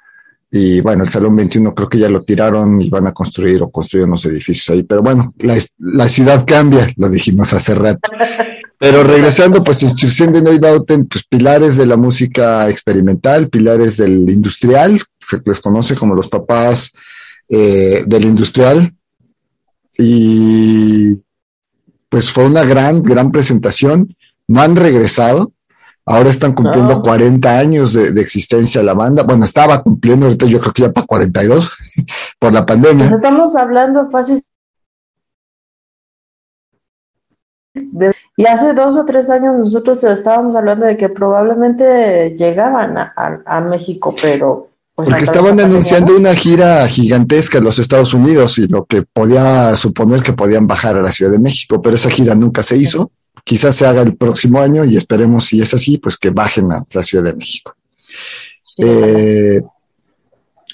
Y 0.51 0.81
bueno, 0.81 1.05
el 1.05 1.09
Salón 1.09 1.35
21 1.37 1.75
creo 1.75 1.89
que 1.89 1.99
ya 1.99 2.09
lo 2.09 2.23
tiraron 2.23 2.81
y 2.81 2.89
van 2.89 3.07
a 3.07 3.13
construir 3.13 3.63
o 3.63 3.71
construir 3.71 4.07
unos 4.07 4.25
edificios 4.27 4.71
ahí. 4.71 4.83
Pero 4.85 5.03
bueno, 5.03 5.35
la, 5.39 5.57
la 5.79 6.09
ciudad 6.09 6.45
cambia, 6.47 6.89
lo 6.97 7.09
dijimos 7.09 7.53
hace 7.53 7.75
rato. 7.75 8.11
Pero 8.79 9.03
regresando, 9.03 9.65
pues 9.65 9.83
institución 9.83 10.33
de 10.33 10.43
Neubauten, 10.43 11.07
pues 11.07 11.25
pilares 11.25 11.77
de 11.77 11.87
la 11.87 11.97
música 11.97 12.69
experimental, 12.69 13.49
pilares 13.49 13.97
del 13.97 14.29
industrial, 14.31 15.01
se 15.19 15.41
les 15.45 15.61
conoce 15.61 15.95
como 15.95 16.15
los 16.15 16.29
papás 16.29 16.93
eh, 17.49 18.05
del 18.07 18.25
industrial. 18.27 18.95
Y 19.99 21.15
pues 22.09 22.31
fue 22.31 22.45
una 22.45 22.65
gran, 22.65 23.03
gran 23.03 23.33
presentación. 23.33 24.15
No 24.47 24.61
han 24.61 24.77
regresado. 24.77 25.53
Ahora 26.09 26.31
están 26.31 26.53
cumpliendo 26.55 26.95
No. 26.95 27.03
40 27.03 27.59
años 27.59 27.93
de, 27.93 28.13
de 28.13 28.21
existencia 28.23 28.81
la 28.83 28.95
banda. 28.95 29.25
Bueno, 29.25 29.45
estaba 29.45 29.83
cumpliendo, 29.83 30.27
ahorita 30.27 30.47
yo 30.47 30.61
creo 30.61 30.73
que 30.73 30.83
ya 30.83 30.93
para 30.93 31.07
42 31.07 31.71
por 32.39 32.53
la 32.53 32.65
pandemia. 32.65 33.07
Pues 33.07 33.13
estamos 33.13 33.57
hablando 33.57 34.09
fácil. 34.09 34.43
de- 37.75 38.13
y 38.37 38.47
hace 38.47 38.73
dos 38.73 38.97
o 38.97 39.05
tres 39.05 39.29
años 39.31 39.55
nosotros 39.59 40.03
estábamos 40.05 40.55
hablando 40.57 40.87
de 40.87 40.97
que 40.97 41.09
probablemente 41.09 42.35
llegaban 42.39 42.97
a, 42.97 43.13
a- 43.17 43.43
a 43.45 43.61
México, 43.61 44.15
pero 44.21 44.71
pues 44.95 45.11
Porque 45.11 45.25
estaban 45.25 45.51
pandemia, 45.51 45.73
anunciando 45.73 46.13
¿no? 46.15 46.21
una 46.21 46.33
gira 46.35 46.87
gigantesca 46.89 47.59
en 47.59 47.65
los 47.65 47.79
Estados 47.79 48.15
Unidos 48.15 48.57
y 48.59 48.67
lo 48.69 48.87
que 48.87 49.03
podía 49.03 49.75
suponer 49.77 50.23
que 50.23 50.33
podían 50.33 50.67
bajar 50.67 50.97
a 50.97 51.03
la 51.03 51.13
Ciudad 51.13 51.33
de 51.33 51.39
México, 51.39 51.83
pero 51.83 51.97
esa 51.97 52.09
gira 52.09 52.35
nunca 52.35 52.63
se 52.63 52.79
hizo. 52.79 53.11
Quizás 53.45 53.77
se 53.77 53.87
haga 53.87 54.03
el 54.03 54.17
próximo 54.17 54.61
año 54.61 54.85
y 54.85 54.97
esperemos, 54.97 55.45
si 55.47 55.61
es 55.61 55.73
así, 55.75 55.99
pues 55.99 56.17
que 56.17 56.31
bajen 56.31 56.73
a 56.73 56.83
la 56.93 57.03
Ciudad 57.03 57.25
de 57.25 57.35
México. 57.35 57.75
Sí. 58.63 58.83
Eh, 58.85 59.63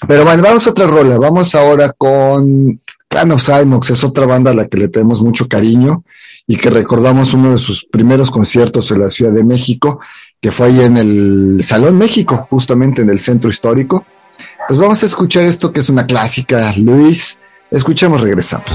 pero 0.07 0.25
bueno, 0.25 0.43
vamos 0.43 0.67
a 0.67 0.71
otra 0.71 0.87
rola. 0.87 1.17
Vamos 1.17 1.55
ahora 1.55 1.91
con 1.91 2.81
Clan 3.07 3.31
of 3.31 3.43
Cymox. 3.43 3.91
Es 3.91 4.03
otra 4.03 4.25
banda 4.25 4.51
a 4.51 4.53
la 4.53 4.67
que 4.67 4.77
le 4.77 4.87
tenemos 4.87 5.21
mucho 5.21 5.47
cariño 5.47 6.03
y 6.45 6.57
que 6.57 6.69
recordamos 6.69 7.33
uno 7.33 7.51
de 7.51 7.57
sus 7.57 7.85
primeros 7.85 8.29
conciertos 8.29 8.91
en 8.91 8.99
la 8.99 9.09
Ciudad 9.09 9.31
de 9.31 9.45
México, 9.45 9.99
que 10.41 10.51
fue 10.51 10.67
ahí 10.67 10.81
en 10.81 10.97
el 10.97 11.59
Salón 11.63 11.97
México, 11.97 12.35
justamente 12.49 13.01
en 13.01 13.09
el 13.09 13.19
centro 13.19 13.49
histórico. 13.49 14.05
Pues 14.67 14.79
vamos 14.79 15.01
a 15.03 15.05
escuchar 15.05 15.45
esto 15.45 15.71
que 15.71 15.79
es 15.79 15.89
una 15.89 16.05
clásica, 16.05 16.73
Luis. 16.77 17.39
Escuchemos, 17.71 18.21
regresamos. 18.21 18.71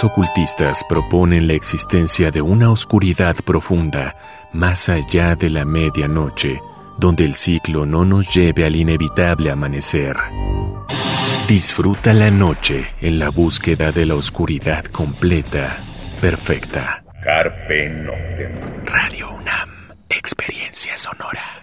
Los 0.00 0.10
ocultistas 0.10 0.82
proponen 0.88 1.46
la 1.46 1.52
existencia 1.52 2.30
de 2.30 2.40
una 2.40 2.70
oscuridad 2.70 3.36
profunda 3.44 4.16
más 4.50 4.88
allá 4.88 5.34
de 5.34 5.50
la 5.50 5.66
medianoche, 5.66 6.58
donde 6.96 7.26
el 7.26 7.34
ciclo 7.34 7.84
no 7.84 8.06
nos 8.06 8.34
lleve 8.34 8.64
al 8.64 8.76
inevitable 8.76 9.50
amanecer. 9.50 10.16
Disfruta 11.46 12.14
la 12.14 12.30
noche 12.30 12.86
en 13.02 13.18
la 13.18 13.28
búsqueda 13.28 13.92
de 13.92 14.06
la 14.06 14.14
oscuridad 14.14 14.86
completa, 14.86 15.76
perfecta. 16.18 17.04
Carpe 17.22 17.90
Noctem. 17.90 18.84
Radio 18.86 19.32
UNAM, 19.34 19.68
experiencia 20.08 20.96
sonora. 20.96 21.60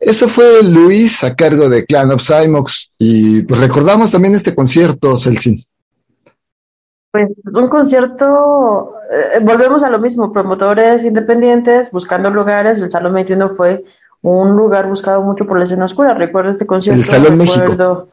Eso 0.00 0.28
fue 0.28 0.62
Luis 0.62 1.22
a 1.22 1.34
cargo 1.34 1.68
de 1.68 1.84
Clan 1.84 2.12
of 2.12 2.22
Cymox 2.26 2.92
y 2.98 3.42
pues 3.42 3.60
recordamos 3.60 4.10
también 4.10 4.34
este 4.34 4.54
concierto, 4.54 5.18
Celsin. 5.18 5.67
Pues 7.10 7.30
un 7.54 7.68
concierto, 7.68 8.94
eh, 9.10 9.40
volvemos 9.40 9.82
a 9.82 9.90
lo 9.90 9.98
mismo, 9.98 10.32
promotores 10.32 11.04
independientes 11.04 11.90
buscando 11.90 12.30
lugares, 12.30 12.80
el 12.82 12.90
Salón 12.90 13.14
21 13.14 13.48
fue 13.48 13.84
un 14.22 14.56
lugar 14.56 14.88
buscado 14.88 15.22
mucho 15.22 15.46
por 15.46 15.56
la 15.58 15.64
escena 15.64 15.86
oscura, 15.86 16.14
recuerdo 16.14 16.50
este 16.50 16.66
concierto. 16.66 16.98
El 16.98 17.04
Salón 17.04 17.40
recuerdo, 17.40 18.08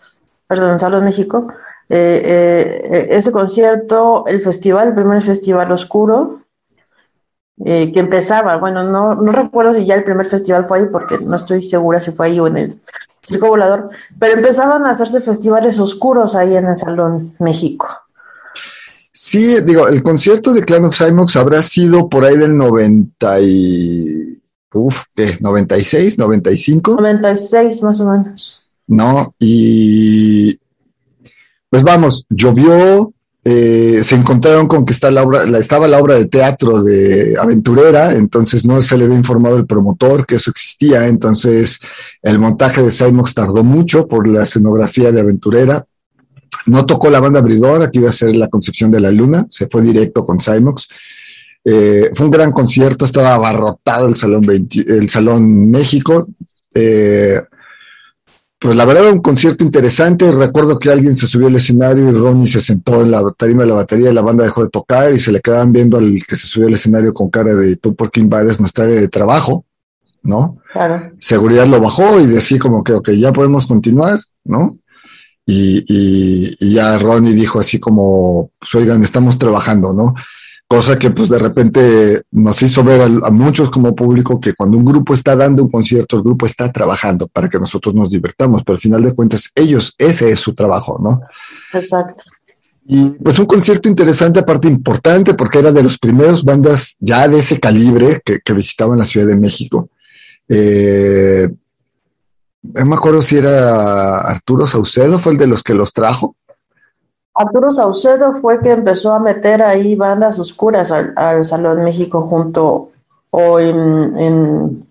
Perdón, 0.48 0.72
el 0.72 0.80
Salón 0.80 1.04
México. 1.06 1.48
Eh, 1.90 2.82
eh, 2.92 3.08
este 3.12 3.32
concierto, 3.32 4.26
el 4.28 4.42
festival, 4.42 4.90
el 4.90 4.96
primer 4.96 5.22
festival 5.22 5.72
oscuro, 5.72 6.42
eh, 7.64 7.92
que 7.94 8.00
empezaba, 8.00 8.58
bueno, 8.58 8.84
no, 8.84 9.16
no 9.16 9.32
recuerdo 9.32 9.74
si 9.74 9.86
ya 9.86 9.96
el 9.96 10.04
primer 10.04 10.26
festival 10.26 10.68
fue 10.68 10.80
ahí, 10.80 10.86
porque 10.92 11.18
no 11.20 11.36
estoy 11.36 11.64
segura 11.64 12.02
si 12.02 12.12
fue 12.12 12.28
ahí 12.28 12.40
o 12.40 12.48
en 12.48 12.58
el 12.58 12.82
Circo 13.24 13.48
Volador, 13.48 13.90
pero 14.20 14.34
empezaban 14.34 14.86
a 14.86 14.92
hacerse 14.92 15.22
festivales 15.22 15.80
oscuros 15.80 16.36
ahí 16.36 16.56
en 16.56 16.68
el 16.68 16.78
Salón 16.78 17.36
México. 17.40 17.88
Sí, 19.18 19.62
digo, 19.62 19.88
el 19.88 20.04
concierto 20.04 20.52
de 20.52 20.66
Clan 20.66 20.84
of 20.84 20.98
Cymox 20.98 21.38
habrá 21.38 21.62
sido 21.62 22.10
por 22.10 22.26
ahí 22.26 22.36
del 22.36 22.58
90 22.58 23.40
y... 23.40 24.44
Uf, 24.74 25.04
¿qué? 25.16 25.40
¿96? 25.40 26.18
¿95? 26.18 26.98
96 26.98 27.82
más 27.82 28.02
o 28.02 28.12
menos. 28.12 28.68
¿No? 28.88 29.34
Y... 29.40 30.60
Pues 31.70 31.84
vamos, 31.84 32.26
llovió, 32.30 33.14
eh, 33.46 34.02
se 34.04 34.16
encontraron 34.16 34.68
con 34.68 34.84
que 34.84 34.92
está 34.92 35.10
la 35.12 35.24
obra, 35.24 35.46
la, 35.46 35.60
estaba 35.60 35.88
la 35.88 36.00
obra 36.00 36.16
de 36.16 36.26
teatro 36.26 36.84
de 36.84 37.38
Aventurera, 37.40 38.16
entonces 38.16 38.66
no 38.66 38.82
se 38.82 38.98
le 38.98 39.06
había 39.06 39.16
informado 39.16 39.56
al 39.56 39.66
promotor 39.66 40.26
que 40.26 40.36
eso 40.36 40.52
existía, 40.52 41.08
entonces 41.08 41.80
el 42.22 42.38
montaje 42.38 42.82
de 42.82 42.92
Cymox 42.92 43.34
tardó 43.34 43.64
mucho 43.64 44.08
por 44.08 44.28
la 44.28 44.44
escenografía 44.44 45.14
de 45.14 45.22
Aventurera, 45.22 45.86
no 46.68 46.86
tocó 46.86 47.10
la 47.10 47.20
banda 47.20 47.40
abridora, 47.40 47.90
que 47.90 48.00
iba 48.00 48.10
a 48.10 48.14
ser 48.14 48.36
la 48.36 48.48
concepción 48.48 48.92
de 48.92 49.00
la 49.00 49.12
luna, 49.12 49.46
se 49.50 49.68
fue 49.68 49.82
directo 49.82 50.26
con 50.26 50.40
Cymox. 50.40 50.88
Eh, 51.64 52.12
fue 52.14 52.26
un 52.26 52.32
gran 52.32 52.52
concierto, 52.52 53.06
estaba 53.06 53.34
abarrotado 53.34 54.08
el 54.08 54.16
Salón, 54.16 54.42
20, 54.42 54.86
el 54.88 55.10
Salón 55.10 55.70
México. 55.70 56.28
Eh, 56.74 57.40
pues 58.60 58.76
la 58.76 58.86
verdad, 58.86 59.12
un 59.12 59.22
concierto 59.22 59.64
interesante. 59.64 60.32
Recuerdo 60.32 60.80
que 60.80 60.90
alguien 60.90 61.16
se 61.16 61.28
subió 61.28 61.48
al 61.48 61.56
escenario 61.56 62.10
y 62.10 62.14
Ronnie 62.14 62.48
se 62.48 62.62
sentó 62.62 63.02
en 63.02 63.12
la 63.12 63.22
tarima 63.38 63.64
de 63.64 63.70
la 63.70 63.76
batería 63.76 64.10
y 64.10 64.14
la 64.14 64.22
banda 64.22 64.44
dejó 64.44 64.64
de 64.64 64.70
tocar 64.70 65.12
y 65.12 65.20
se 65.20 65.32
le 65.32 65.42
quedaban 65.42 65.72
viendo 65.72 65.98
al 65.98 66.24
que 66.28 66.36
se 66.36 66.48
subió 66.48 66.68
al 66.68 66.74
escenario 66.74 67.14
con 67.14 67.30
cara 67.30 67.54
de 67.54 67.76
tú 67.76 67.96
porque 67.96 68.22
invades 68.22 68.60
nuestra 68.60 68.86
área 68.86 69.00
de 69.00 69.08
trabajo, 69.08 69.66
¿no? 70.24 70.58
Claro. 70.72 71.12
Seguridad 71.20 71.68
lo 71.68 71.80
bajó 71.80 72.20
y 72.20 72.26
decía 72.26 72.58
como 72.58 72.84
que, 72.84 72.94
ok, 72.94 73.12
ya 73.12 73.32
podemos 73.34 73.68
continuar, 73.68 74.20
¿no? 74.44 74.80
Y, 75.46 75.84
y, 75.88 76.56
y, 76.60 76.74
ya 76.74 76.98
Ronnie 76.98 77.34
dijo 77.34 77.60
así 77.60 77.80
como, 77.80 78.50
pues 78.58 78.74
oigan, 78.76 79.04
estamos 79.04 79.38
trabajando, 79.38 79.94
¿no? 79.94 80.16
Cosa 80.68 80.98
que 80.98 81.12
pues 81.12 81.30
de 81.30 81.38
repente 81.38 82.24
nos 82.32 82.64
hizo 82.64 82.84
ver 82.84 83.02
a, 83.02 83.06
a, 83.28 83.30
muchos 83.30 83.70
como 83.70 83.96
público 83.96 84.40
que 84.40 84.56
cuando 84.56 84.78
un 84.78 84.86
grupo 84.86 85.14
está 85.14 85.36
dando 85.36 85.62
un 85.64 85.70
concierto, 85.70 86.18
el 86.18 86.24
grupo 86.24 86.48
está 86.48 86.72
trabajando 86.72 87.28
para 87.28 87.48
que 87.48 87.60
nosotros 87.60 87.94
nos 87.94 88.10
divertamos, 88.10 88.64
pero 88.64 88.76
al 88.76 88.82
final 88.82 89.04
de 89.04 89.14
cuentas 89.14 89.52
ellos, 89.54 89.94
ese 90.00 90.32
es 90.32 90.40
su 90.40 90.56
trabajo, 90.56 90.98
¿no? 91.00 91.22
Exacto. 91.72 92.24
Y 92.88 93.10
pues 93.12 93.38
un 93.40 93.46
concierto 93.46 93.90
interesante, 93.90 94.40
aparte 94.40 94.68
importante, 94.68 95.34
porque 95.34 95.60
era 95.60 95.72
de 95.72 95.84
los 95.84 95.98
primeros 95.98 96.44
bandas 96.44 96.98
ya 97.00 97.28
de 97.28 97.40
ese 97.40 97.60
calibre 97.60 98.22
que, 98.24 98.40
que 98.40 98.54
visitaban 98.54 98.98
la 98.98 99.06
Ciudad 99.06 99.28
de 99.28 99.38
México. 99.38 99.90
Eh, 100.48 101.50
no 102.74 102.86
me 102.86 102.96
acuerdo 102.96 103.22
si 103.22 103.38
era 103.38 104.20
Arturo 104.22 104.66
Saucedo, 104.66 105.20
fue 105.20 105.34
el 105.34 105.38
de 105.38 105.48
los 105.48 105.64
que 105.64 105.74
los 105.74 105.94
trajo. 105.94 106.36
Arturo 107.34 107.72
Saucedo 107.72 108.38
fue 108.42 108.62
que 108.62 108.72
empezó 108.72 109.14
a 109.14 109.20
meter 109.20 109.62
ahí 109.62 109.96
bandas 109.96 110.40
oscuras 110.40 110.92
al, 110.92 111.14
al 111.18 111.44
Salón 111.44 111.84
México 111.84 112.22
junto 112.22 112.92
o 113.30 113.60
en, 113.60 114.18
en, 114.18 114.88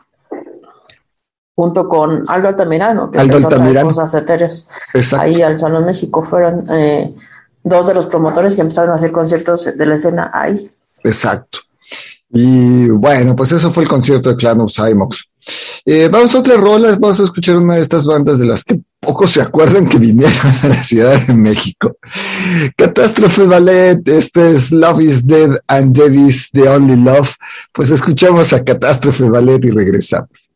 junto 1.56 1.88
con 1.88 2.24
Aldo 2.28 2.48
Altamirano, 2.48 3.10
que 3.10 3.18
Aldo 3.18 3.38
Altamirano. 3.38 3.88
cosas 3.88 4.12
etéreas 4.14 4.68
ahí 5.18 5.40
al 5.40 5.58
Salón 5.58 5.86
México. 5.86 6.24
Fueron 6.24 6.66
eh, 6.70 7.14
dos 7.62 7.86
de 7.86 7.94
los 7.94 8.06
promotores 8.06 8.54
que 8.54 8.60
empezaron 8.60 8.90
a 8.90 8.96
hacer 8.96 9.12
conciertos 9.12 9.76
de 9.76 9.86
la 9.86 9.94
escena 9.94 10.30
ahí. 10.34 10.70
Exacto. 11.02 11.60
Y 12.30 12.88
bueno, 12.88 13.36
pues 13.36 13.52
eso 13.52 13.70
fue 13.70 13.84
el 13.84 13.88
concierto 13.88 14.30
de 14.30 14.36
Clan 14.36 14.60
of 14.60 14.72
Cymox. 14.72 15.24
Eh, 15.84 16.08
vamos 16.10 16.34
a 16.34 16.38
otras 16.38 16.60
rolas, 16.60 16.98
vamos 16.98 17.20
a 17.20 17.24
escuchar 17.24 17.56
una 17.56 17.74
de 17.74 17.82
estas 17.82 18.06
bandas 18.06 18.38
de 18.38 18.46
las 18.46 18.64
que 18.64 18.80
pocos 18.98 19.32
se 19.32 19.42
acuerdan 19.42 19.86
que 19.86 19.98
vinieron 19.98 20.34
a 20.62 20.68
la 20.68 20.82
Ciudad 20.82 21.20
de 21.26 21.34
México. 21.34 21.96
Catástrofe 22.76 23.44
Ballet, 23.44 24.00
este 24.08 24.52
es 24.52 24.72
Love 24.72 25.02
is 25.02 25.26
Dead 25.26 25.50
and 25.68 25.96
Dead 25.96 26.12
is 26.12 26.50
the 26.52 26.68
Only 26.68 26.96
Love. 26.96 27.34
Pues 27.72 27.90
escuchamos 27.90 28.52
a 28.52 28.64
Catástrofe 28.64 29.28
Ballet 29.28 29.64
y 29.64 29.70
regresamos. 29.70 30.50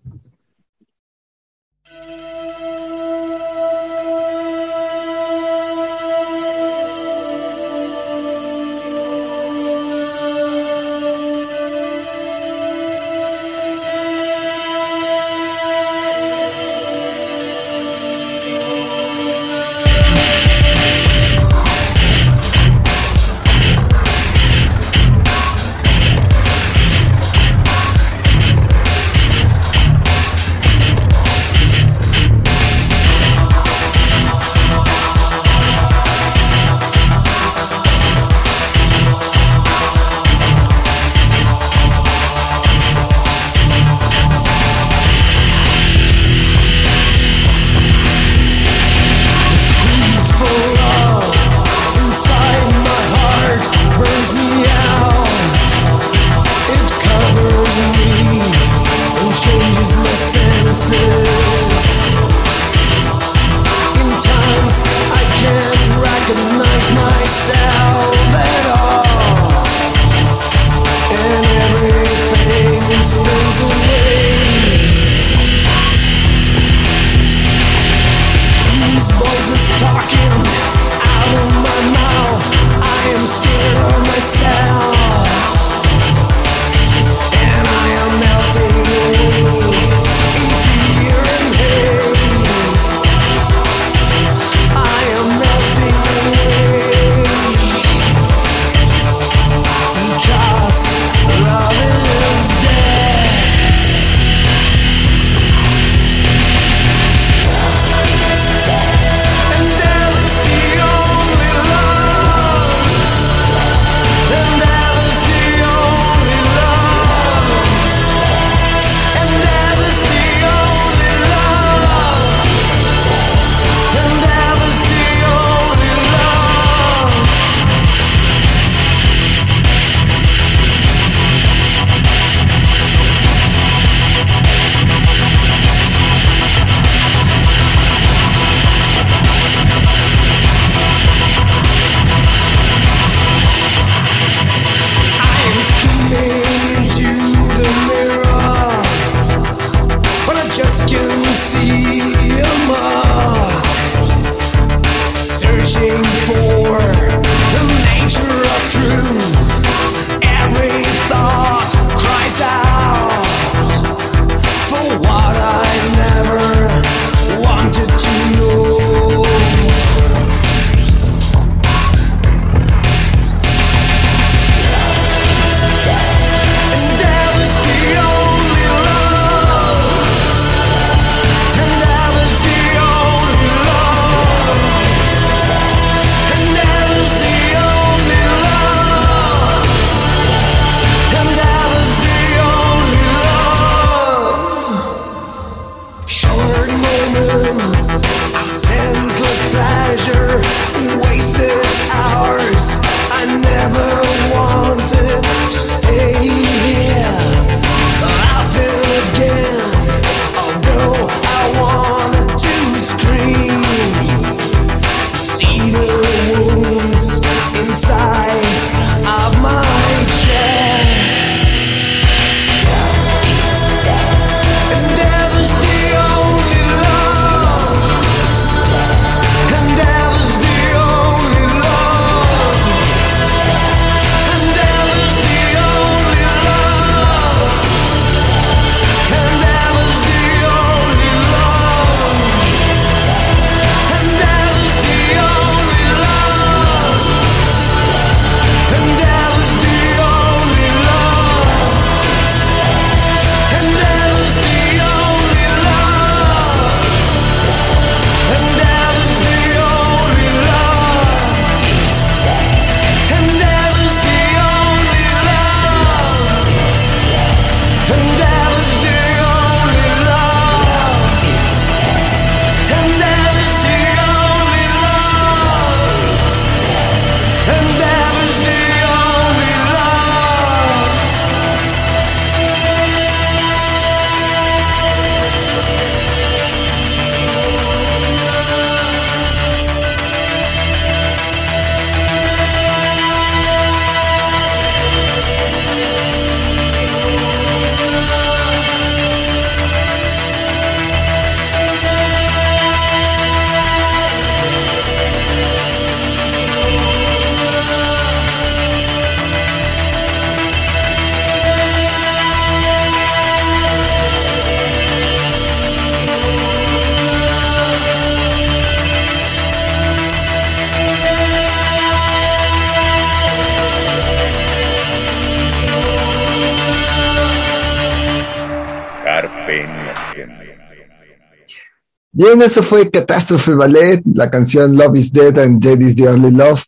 Bien, 332.19 332.43
eso 332.43 332.65
fue 332.65 332.91
Catástrofe 332.91 333.53
Ballet, 333.53 334.03
la 334.13 334.29
canción 334.29 334.77
Love 334.77 334.97
is 334.97 335.13
Dead 335.13 335.39
and 335.39 335.63
Dead 335.63 335.79
is 335.79 335.95
the 335.95 336.09
Only 336.09 336.33
Love. 336.33 336.65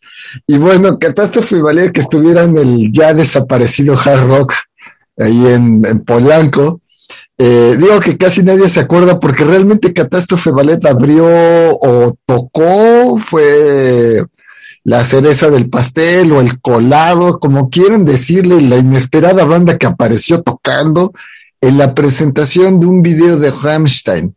Y 0.47 0.57
bueno, 0.57 0.97
Catástrofe 0.97 1.61
Ballet 1.61 1.91
que 1.91 1.99
estuviera 1.99 2.45
en 2.45 2.57
el 2.57 2.89
ya 2.89 3.13
desaparecido 3.13 3.95
hard 3.95 4.29
rock 4.29 4.53
ahí 5.17 5.47
en, 5.47 5.85
en 5.85 6.05
Polanco. 6.05 6.79
Eh, 7.37 7.75
digo 7.77 7.99
que 7.99 8.15
casi 8.15 8.43
nadie 8.43 8.69
se 8.69 8.79
acuerda 8.79 9.19
porque 9.19 9.43
realmente 9.43 9.91
Catástrofe 9.91 10.51
Ballet 10.51 10.85
abrió 10.85 11.27
o 11.27 12.15
tocó, 12.25 13.17
fue 13.17 14.23
la 14.85 15.03
cereza 15.03 15.49
del 15.49 15.69
pastel 15.69 16.31
o 16.31 16.39
el 16.39 16.61
colado, 16.61 17.41
como 17.41 17.69
quieren 17.69 18.05
decirle, 18.05 18.61
la 18.61 18.77
inesperada 18.77 19.43
banda 19.43 19.77
que 19.77 19.87
apareció 19.87 20.43
tocando 20.43 21.11
en 21.59 21.77
la 21.77 21.93
presentación 21.93 22.79
de 22.79 22.85
un 22.85 23.01
video 23.01 23.37
de 23.37 23.51
Rammstein. 23.51 24.33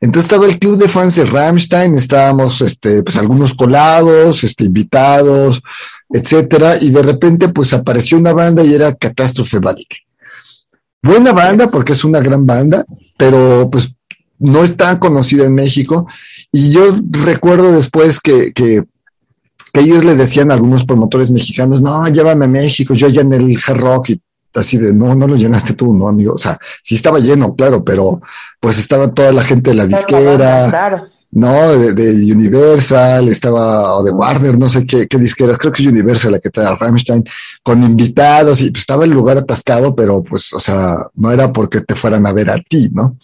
Entonces 0.00 0.24
estaba 0.24 0.46
el 0.46 0.58
club 0.58 0.78
de 0.78 0.88
fans 0.88 1.16
de 1.16 1.24
Rammstein, 1.24 1.96
estábamos 1.96 2.60
este, 2.62 3.02
pues 3.02 3.16
algunos 3.16 3.54
colados, 3.54 4.44
este, 4.44 4.64
invitados, 4.64 5.62
etcétera, 6.08 6.76
y 6.80 6.90
de 6.90 7.02
repente 7.02 7.48
pues 7.48 7.72
apareció 7.72 8.18
una 8.18 8.32
banda 8.32 8.64
y 8.64 8.74
era 8.74 8.94
Catástrofe 8.94 9.58
Ballet. 9.58 9.88
Buena 11.02 11.32
banda 11.32 11.68
porque 11.70 11.92
es 11.92 12.04
una 12.04 12.20
gran 12.20 12.46
banda, 12.46 12.84
pero 13.16 13.68
pues 13.70 13.90
no 14.38 14.62
es 14.62 14.76
tan 14.76 14.98
conocida 14.98 15.46
en 15.46 15.54
México. 15.54 16.06
Y 16.50 16.70
yo 16.70 16.82
recuerdo 17.10 17.72
después 17.72 18.20
que, 18.20 18.52
que, 18.52 18.82
que 19.72 19.80
ellos 19.80 20.04
le 20.04 20.16
decían 20.16 20.50
a 20.50 20.54
algunos 20.54 20.84
promotores 20.84 21.30
mexicanos, 21.30 21.80
no, 21.80 22.08
llévame 22.08 22.46
a 22.46 22.48
México, 22.48 22.94
yo 22.94 23.06
allá 23.06 23.22
en 23.22 23.32
el 23.32 23.58
hard 23.66 23.78
rock 23.78 24.10
y 24.10 24.20
así 24.54 24.78
de, 24.78 24.94
no, 24.94 25.14
no 25.14 25.26
lo 25.26 25.36
llenaste 25.36 25.74
tú, 25.74 25.94
no, 25.94 26.08
amigo. 26.08 26.34
O 26.34 26.38
sea, 26.38 26.58
sí 26.82 26.94
estaba 26.94 27.18
lleno, 27.18 27.54
claro, 27.54 27.82
pero 27.82 28.20
pues 28.58 28.78
estaba 28.78 29.12
toda 29.12 29.32
la 29.32 29.42
gente 29.42 29.70
de 29.70 29.76
la 29.76 29.86
disquera. 29.86 30.68
Claro. 30.70 31.06
¿no? 31.32 31.78
De, 31.78 31.92
de 31.94 32.32
Universal, 32.32 33.28
estaba, 33.28 33.96
o 33.96 34.02
de 34.02 34.10
Warner, 34.10 34.58
no 34.58 34.68
sé 34.68 34.86
qué, 34.86 35.06
qué 35.06 35.16
disqueras, 35.18 35.58
creo 35.58 35.72
que 35.72 35.82
es 35.82 35.88
Universal 35.88 36.32
la 36.32 36.40
que 36.40 36.50
trae 36.50 36.66
a 36.66 36.76
Rammstein, 36.76 37.24
con 37.62 37.82
invitados, 37.82 38.60
y 38.62 38.70
pues 38.70 38.80
estaba 38.80 39.04
el 39.04 39.10
lugar 39.10 39.38
atascado, 39.38 39.94
pero 39.94 40.22
pues, 40.22 40.52
o 40.52 40.60
sea, 40.60 40.96
no 41.14 41.30
era 41.30 41.52
porque 41.52 41.80
te 41.82 41.94
fueran 41.94 42.26
a 42.26 42.32
ver 42.32 42.50
a 42.50 42.58
ti, 42.58 42.90
¿no? 42.92 43.16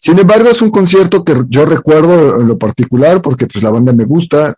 Sin 0.00 0.18
embargo, 0.18 0.50
es 0.50 0.60
un 0.60 0.70
concierto 0.70 1.24
que 1.24 1.34
yo 1.48 1.64
recuerdo 1.64 2.40
en 2.40 2.48
lo 2.48 2.58
particular, 2.58 3.22
porque 3.22 3.46
pues 3.46 3.62
la 3.64 3.70
banda 3.70 3.92
me 3.92 4.04
gusta. 4.04 4.54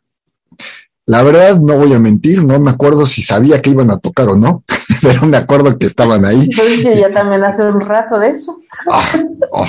La 1.09 1.23
verdad, 1.23 1.61
no 1.61 1.79
voy 1.79 1.93
a 1.93 2.01
mentir, 2.01 2.45
no 2.45 2.59
me 2.59 2.73
acuerdo 2.73 3.07
si 3.07 3.23
sabía 3.23 3.63
que 3.63 3.71
iban 3.71 3.93
a 3.93 3.97
tocar 3.97 4.29
o 4.29 4.37
no, 4.37 4.65
pero 5.03 5.25
me 5.27 5.37
acuerdo 5.37 5.79
que 5.79 5.87
estaban 5.87 6.25
ahí. 6.25 6.49
Yo 6.51 6.65
dije 6.65 6.99
ya 6.99 7.13
también 7.13 7.45
hace 7.45 7.63
un 7.63 7.81
rato 7.81 8.19
de 8.19 8.31
eso. 8.31 8.59
Ah, 8.91 9.05
oh, 9.53 9.67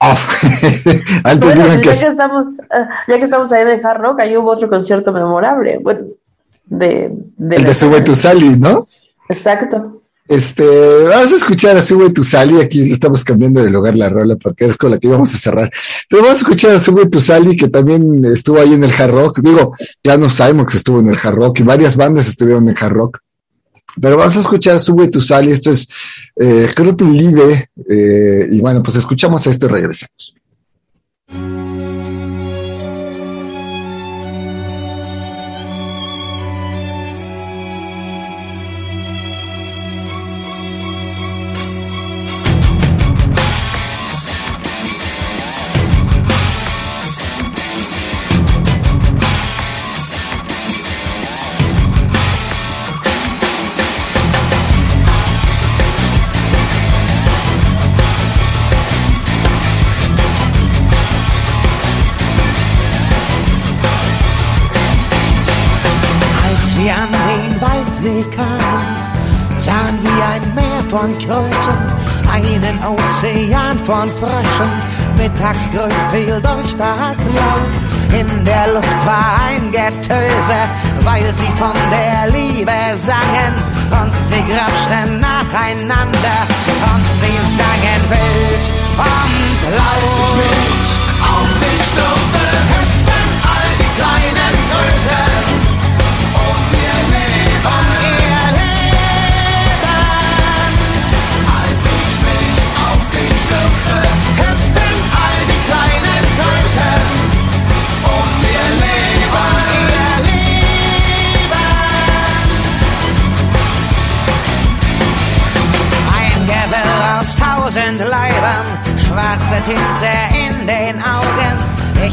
oh. 0.00 0.16
Antes 1.24 1.40
Bueno, 1.40 1.62
digan 1.62 1.80
pues 1.80 1.88
que 1.88 1.94
ya, 1.94 2.06
que 2.06 2.10
estamos, 2.10 2.46
ah, 2.70 2.88
ya 3.06 3.18
que 3.18 3.24
estamos 3.24 3.52
ahí 3.52 3.62
en 3.62 3.68
el 3.68 3.86
Hard 3.86 4.00
Rock, 4.00 4.20
ahí 4.20 4.36
hubo 4.36 4.50
otro 4.50 4.68
concierto 4.68 5.12
memorable. 5.12 5.78
Bueno, 5.78 6.06
de, 6.66 7.12
de 7.36 7.56
el 7.56 7.64
de 7.64 7.74
Sube 7.74 8.00
tu 8.00 8.16
Sally, 8.16 8.58
¿no? 8.58 8.84
Exacto. 9.28 10.01
Este, 10.28 10.64
vamos 11.08 11.32
a 11.32 11.36
escuchar 11.36 11.76
a 11.76 11.82
Sube 11.82 12.10
tu 12.10 12.22
Sally. 12.22 12.60
Aquí 12.60 12.90
estamos 12.90 13.24
cambiando 13.24 13.62
de 13.62 13.70
lugar 13.70 13.96
la 13.96 14.08
rola 14.08 14.36
porque 14.36 14.64
es 14.66 14.76
con 14.76 14.90
la 14.90 14.98
que 14.98 15.08
íbamos 15.08 15.34
a 15.34 15.38
cerrar. 15.38 15.70
Pero 16.08 16.22
vamos 16.22 16.38
a 16.38 16.40
escuchar 16.40 16.70
a 16.72 16.80
Sube 16.80 17.06
tu 17.06 17.20
Sally, 17.20 17.56
que 17.56 17.68
también 17.68 18.24
estuvo 18.24 18.60
ahí 18.60 18.72
en 18.72 18.84
el 18.84 18.92
Hard 18.92 19.10
Rock. 19.10 19.40
Digo, 19.40 19.74
ya 20.02 20.16
no 20.16 20.28
que 20.66 20.76
estuvo 20.76 21.00
en 21.00 21.08
el 21.08 21.18
Hard 21.22 21.36
Rock 21.36 21.60
y 21.60 21.62
varias 21.64 21.96
bandas 21.96 22.28
estuvieron 22.28 22.64
en 22.64 22.70
el 22.70 22.82
Hard 22.82 22.92
Rock. 22.92 23.18
Pero 24.00 24.16
vamos 24.16 24.36
a 24.36 24.40
escuchar 24.40 24.80
Sube 24.80 25.08
tu 25.08 25.20
Sally. 25.20 25.50
Esto 25.50 25.72
es, 25.72 25.88
eh, 26.36 26.68
creo 26.74 26.96
eh, 27.88 28.48
y 28.50 28.60
bueno, 28.60 28.82
pues 28.82 28.96
escuchamos 28.96 29.46
esto 29.46 29.66
y 29.66 29.68
regresamos. 29.68 30.34
Von 73.92 74.10
Fröschen. 74.12 74.70
Mittagsgrün 75.18 75.92
fiel 76.10 76.40
durch 76.40 76.74
das 76.76 77.18
Laub, 77.36 77.72
in 78.18 78.44
der 78.44 78.66
Luft 78.74 79.00
war 79.04 79.38
ein 79.48 79.70
Getöse, 79.70 80.60
weil 81.04 81.32
sie 81.34 81.52
von 81.62 81.76
der 81.90 82.32
Liebe 82.32 82.78
sangen 82.94 83.54
und 84.00 84.12
sie 84.24 84.42
grapschten 84.50 85.20
nacheinander 85.20 86.40
und 86.90 87.06
sie 87.20 87.38
sangen 87.58 88.02
wild 88.08 88.66
und 88.96 89.60
laut. 89.76 90.16
Auf 91.34 91.50
den 91.62 91.80
Stürze 91.90 92.51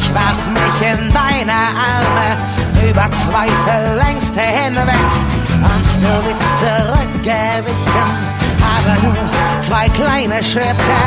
Ich 0.09 0.15
warf 0.15 0.43
mich 0.47 0.89
in 0.91 1.13
deine 1.13 1.53
Arme, 1.53 2.89
über 2.89 3.11
Zweifel 3.11 3.95
längst 3.95 4.35
hinweg. 4.35 4.95
Und 5.53 5.85
du 6.01 6.27
bist 6.27 6.41
zurückgewichen, 6.57 8.09
aber 8.59 8.99
nur 9.03 9.61
zwei 9.61 9.87
kleine 9.89 10.43
Schritte. 10.43 10.97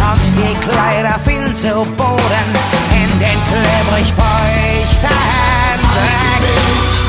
Und 0.00 0.24
die 0.38 0.56
Kleider 0.66 1.18
fielen 1.26 1.54
zu 1.54 1.84
Boden 1.96 2.48
in 2.92 3.18
den 3.18 3.38
klebrig 3.50 4.14
feuchten 4.16 5.08
Dreck. 5.92 7.05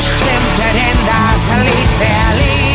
stimmt, 0.00 0.58
denn 0.58 0.98
das 1.06 1.48
Lied 1.64 1.98
Berlin. 1.98 2.69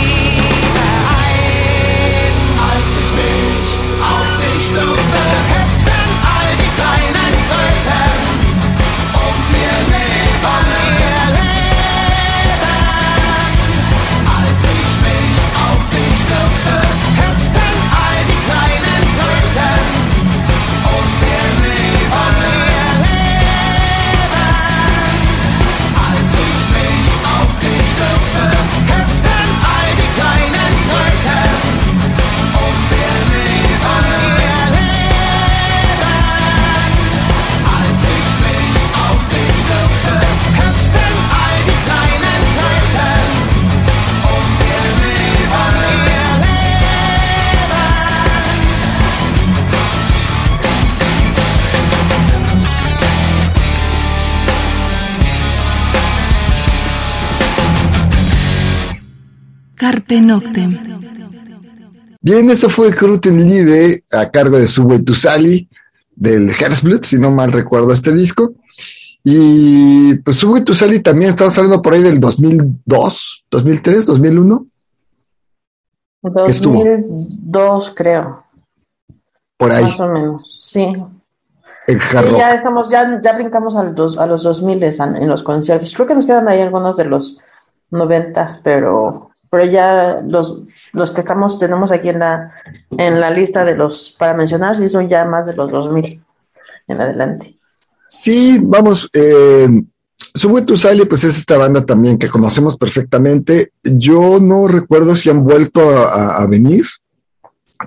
Carpe 59.85 60.19
Noctem. 60.19 60.79
Bien, 62.19 62.49
eso 62.49 62.69
fue 62.69 62.91
Cruten 62.91 63.45
Live 63.45 64.03
a 64.13 64.31
cargo 64.31 64.57
de 64.57 64.67
Subway 64.67 65.03
to 65.03 65.13
Sally 65.13 65.69
del 66.15 66.49
Herzblut, 66.49 67.03
si 67.03 67.19
no 67.19 67.29
mal 67.29 67.51
recuerdo 67.51 67.93
este 67.93 68.11
disco. 68.11 68.55
Y 69.23 70.15
pues 70.15 70.37
Subway 70.37 70.63
to 70.63 70.73
Sally 70.73 71.01
también 71.01 71.29
estamos 71.29 71.55
hablando 71.59 71.83
por 71.83 71.93
ahí 71.93 72.01
del 72.01 72.19
2002, 72.19 73.45
2003, 73.51 74.07
2001, 74.07 74.65
estuvo? 76.47 76.77
2002, 76.77 77.93
creo. 77.95 78.43
por 79.55 79.71
ahí, 79.71 79.83
Más 79.83 79.99
o 79.99 80.07
menos, 80.07 80.61
sí. 80.63 80.81
en 80.81 81.99
hard 81.99 82.27
Sí, 82.29 82.35
ya 82.39 82.55
estamos, 82.55 82.89
ya, 82.89 83.21
ya 83.21 83.33
brincamos 83.33 83.75
al 83.75 83.93
dos, 83.93 84.17
a 84.17 84.25
los 84.25 84.41
2000 84.41 84.83
en, 84.83 85.15
en 85.17 85.29
los 85.29 85.43
conciertos. 85.43 85.93
Creo 85.93 86.07
que 86.07 86.15
nos 86.15 86.25
quedan 86.25 86.47
ahí 86.49 86.61
algunos 86.61 86.97
de 86.97 87.05
los 87.05 87.39
noventas, 87.91 88.59
pero, 88.63 89.29
pero 89.55 89.71
ya 89.71 90.21
los, 90.27 90.63
los 90.91 91.11
que 91.11 91.21
estamos, 91.21 91.57
tenemos 91.57 91.91
aquí 91.91 92.09
en 92.09 92.19
la, 92.19 92.51
en 92.97 93.21
la 93.21 93.29
lista 93.31 93.63
de 93.63 93.75
los 93.75 94.09
para 94.19 94.33
mencionar, 94.33 94.75
sí 94.75 94.89
son 94.89 95.07
ya 95.07 95.23
más 95.23 95.47
de 95.47 95.53
los 95.55 95.71
2000 95.71 96.21
en 96.87 97.01
adelante. 97.01 97.55
Sí, 98.07 98.59
vamos, 98.61 99.09
eh, 99.13 99.67
Subway 100.33 100.65
to 100.65 100.75
Sally, 100.75 101.05
pues 101.05 101.23
es 101.23 101.37
esta 101.37 101.57
banda 101.57 101.85
también 101.85 102.17
que 102.17 102.27
conocemos 102.29 102.75
perfectamente. 102.75 103.71
Yo 103.83 104.39
no 104.41 104.67
recuerdo 104.67 105.15
si 105.15 105.29
han 105.29 105.43
vuelto 105.45 105.79
a, 105.89 106.03
a- 106.13 106.43
a 106.43 106.47
venir 106.47 106.83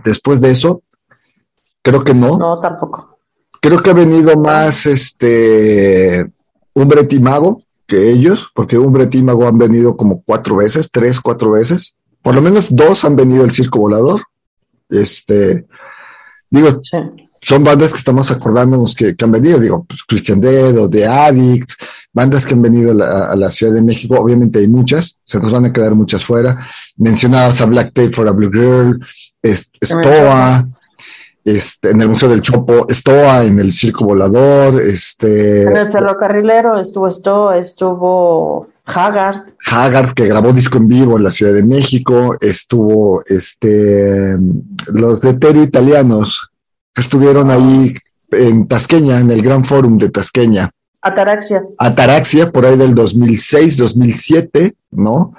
después 0.05 0.41
de 0.41 0.51
eso. 0.53 0.83
Creo 1.83 2.03
que 2.03 2.15
no. 2.15 2.39
No, 2.39 2.61
tampoco. 2.61 3.19
Creo 3.61 3.79
que 3.81 3.91
ha 3.91 3.95
venido 3.95 4.39
más 4.39 4.87
este 4.87 6.31
Umbret 6.75 7.13
y 7.13 7.21
Mago 7.21 7.63
que 7.89 8.11
ellos, 8.11 8.49
porque 8.55 8.79
Umbret 8.79 9.13
y 9.15 9.23
Mago 9.23 9.49
han 9.49 9.59
venido 9.59 9.97
como 9.97 10.23
cuatro 10.23 10.57
veces, 10.57 10.91
tres, 10.93 11.21
cuatro 11.21 11.51
veces. 11.53 11.95
Por 12.23 12.35
lo 12.35 12.43
menos 12.43 12.69
dos 12.71 13.05
han 13.05 13.17
venido 13.17 13.45
el 13.45 13.51
Circo 13.51 13.81
Volador. 13.81 14.23
Este, 14.91 15.67
digo, 16.51 16.69
Sí. 16.71 16.99
son 17.43 17.65
bandas 17.65 17.93
que 17.93 17.99
estamos 17.99 18.31
acordándonos 18.31 18.95
que, 18.95 19.17
que 19.17 19.25
han 19.25 19.33
venido, 19.33 19.59
digo, 19.59 19.85
pues 19.89 20.03
Christian 20.07 20.41
Dead 20.41 20.77
o 20.77 20.91
The 20.91 21.07
Addicts, 21.07 21.77
bandas 22.13 22.45
que 22.45 22.55
han 22.55 22.63
venido 22.63 22.91
a 22.91 22.95
la, 22.95 23.27
a 23.31 23.37
la 23.37 23.51
Ciudad 23.51 23.73
de 23.73 23.83
México, 23.83 24.17
obviamente 24.19 24.59
hay 24.59 24.69
muchas, 24.69 25.17
se 25.23 25.39
nos 25.39 25.51
van 25.51 25.65
a 25.65 25.73
quedar 25.73 25.95
muchas 25.95 26.23
fuera. 26.23 26.67
Mencionabas 26.97 27.61
a 27.61 27.67
Black 27.67 27.93
Tape 27.95 28.13
for 28.13 28.29
a 28.29 28.33
Blue 28.33 28.51
Girl, 28.53 28.99
Stoa, 29.81 30.69
este, 31.45 31.91
en 31.91 32.01
el 32.03 32.09
Museo 32.09 32.29
del 32.29 32.43
Chopo, 32.43 32.87
Stoa 32.89 33.45
en 33.45 33.59
el 33.59 33.73
Circo 33.73 34.05
Volador, 34.05 34.81
este, 34.81 35.63
En 35.63 35.77
el 35.77 35.93
ferrocarrilero 35.93 36.79
estuvo 36.79 37.07
esto, 37.07 37.53
estuvo 37.53 38.69
Haggard, 38.85 39.55
Haggard, 39.71 40.13
que 40.15 40.27
grabó 40.27 40.53
disco 40.53 40.79
en 40.79 40.89
vivo 40.89 41.17
en 41.17 41.25
la 41.25 41.31
Ciudad 41.31 41.53
de 41.53 41.65
México, 41.65 42.37
estuvo 42.41 43.23
este, 43.27 44.37
los 44.89 45.21
de 45.23 45.35
Terio 45.35 45.63
Italianos, 45.63 46.51
que 46.95 47.03
estuvieron 47.03 47.51
ahí 47.51 47.95
en 48.31 48.67
Tasqueña, 48.67 49.21
en 49.21 49.31
el 49.31 49.43
Gran 49.43 49.65
Forum 49.65 49.99
de 49.99 50.11
Tasqueña. 50.11 50.71
Ataraxia. 51.01 51.63
Ataraxia, 51.79 52.51
por 52.51 52.67
ahí 52.67 52.77
del 52.77 52.95
2006, 52.95 53.77
2007, 53.77 54.75
¿no? 54.91 55.33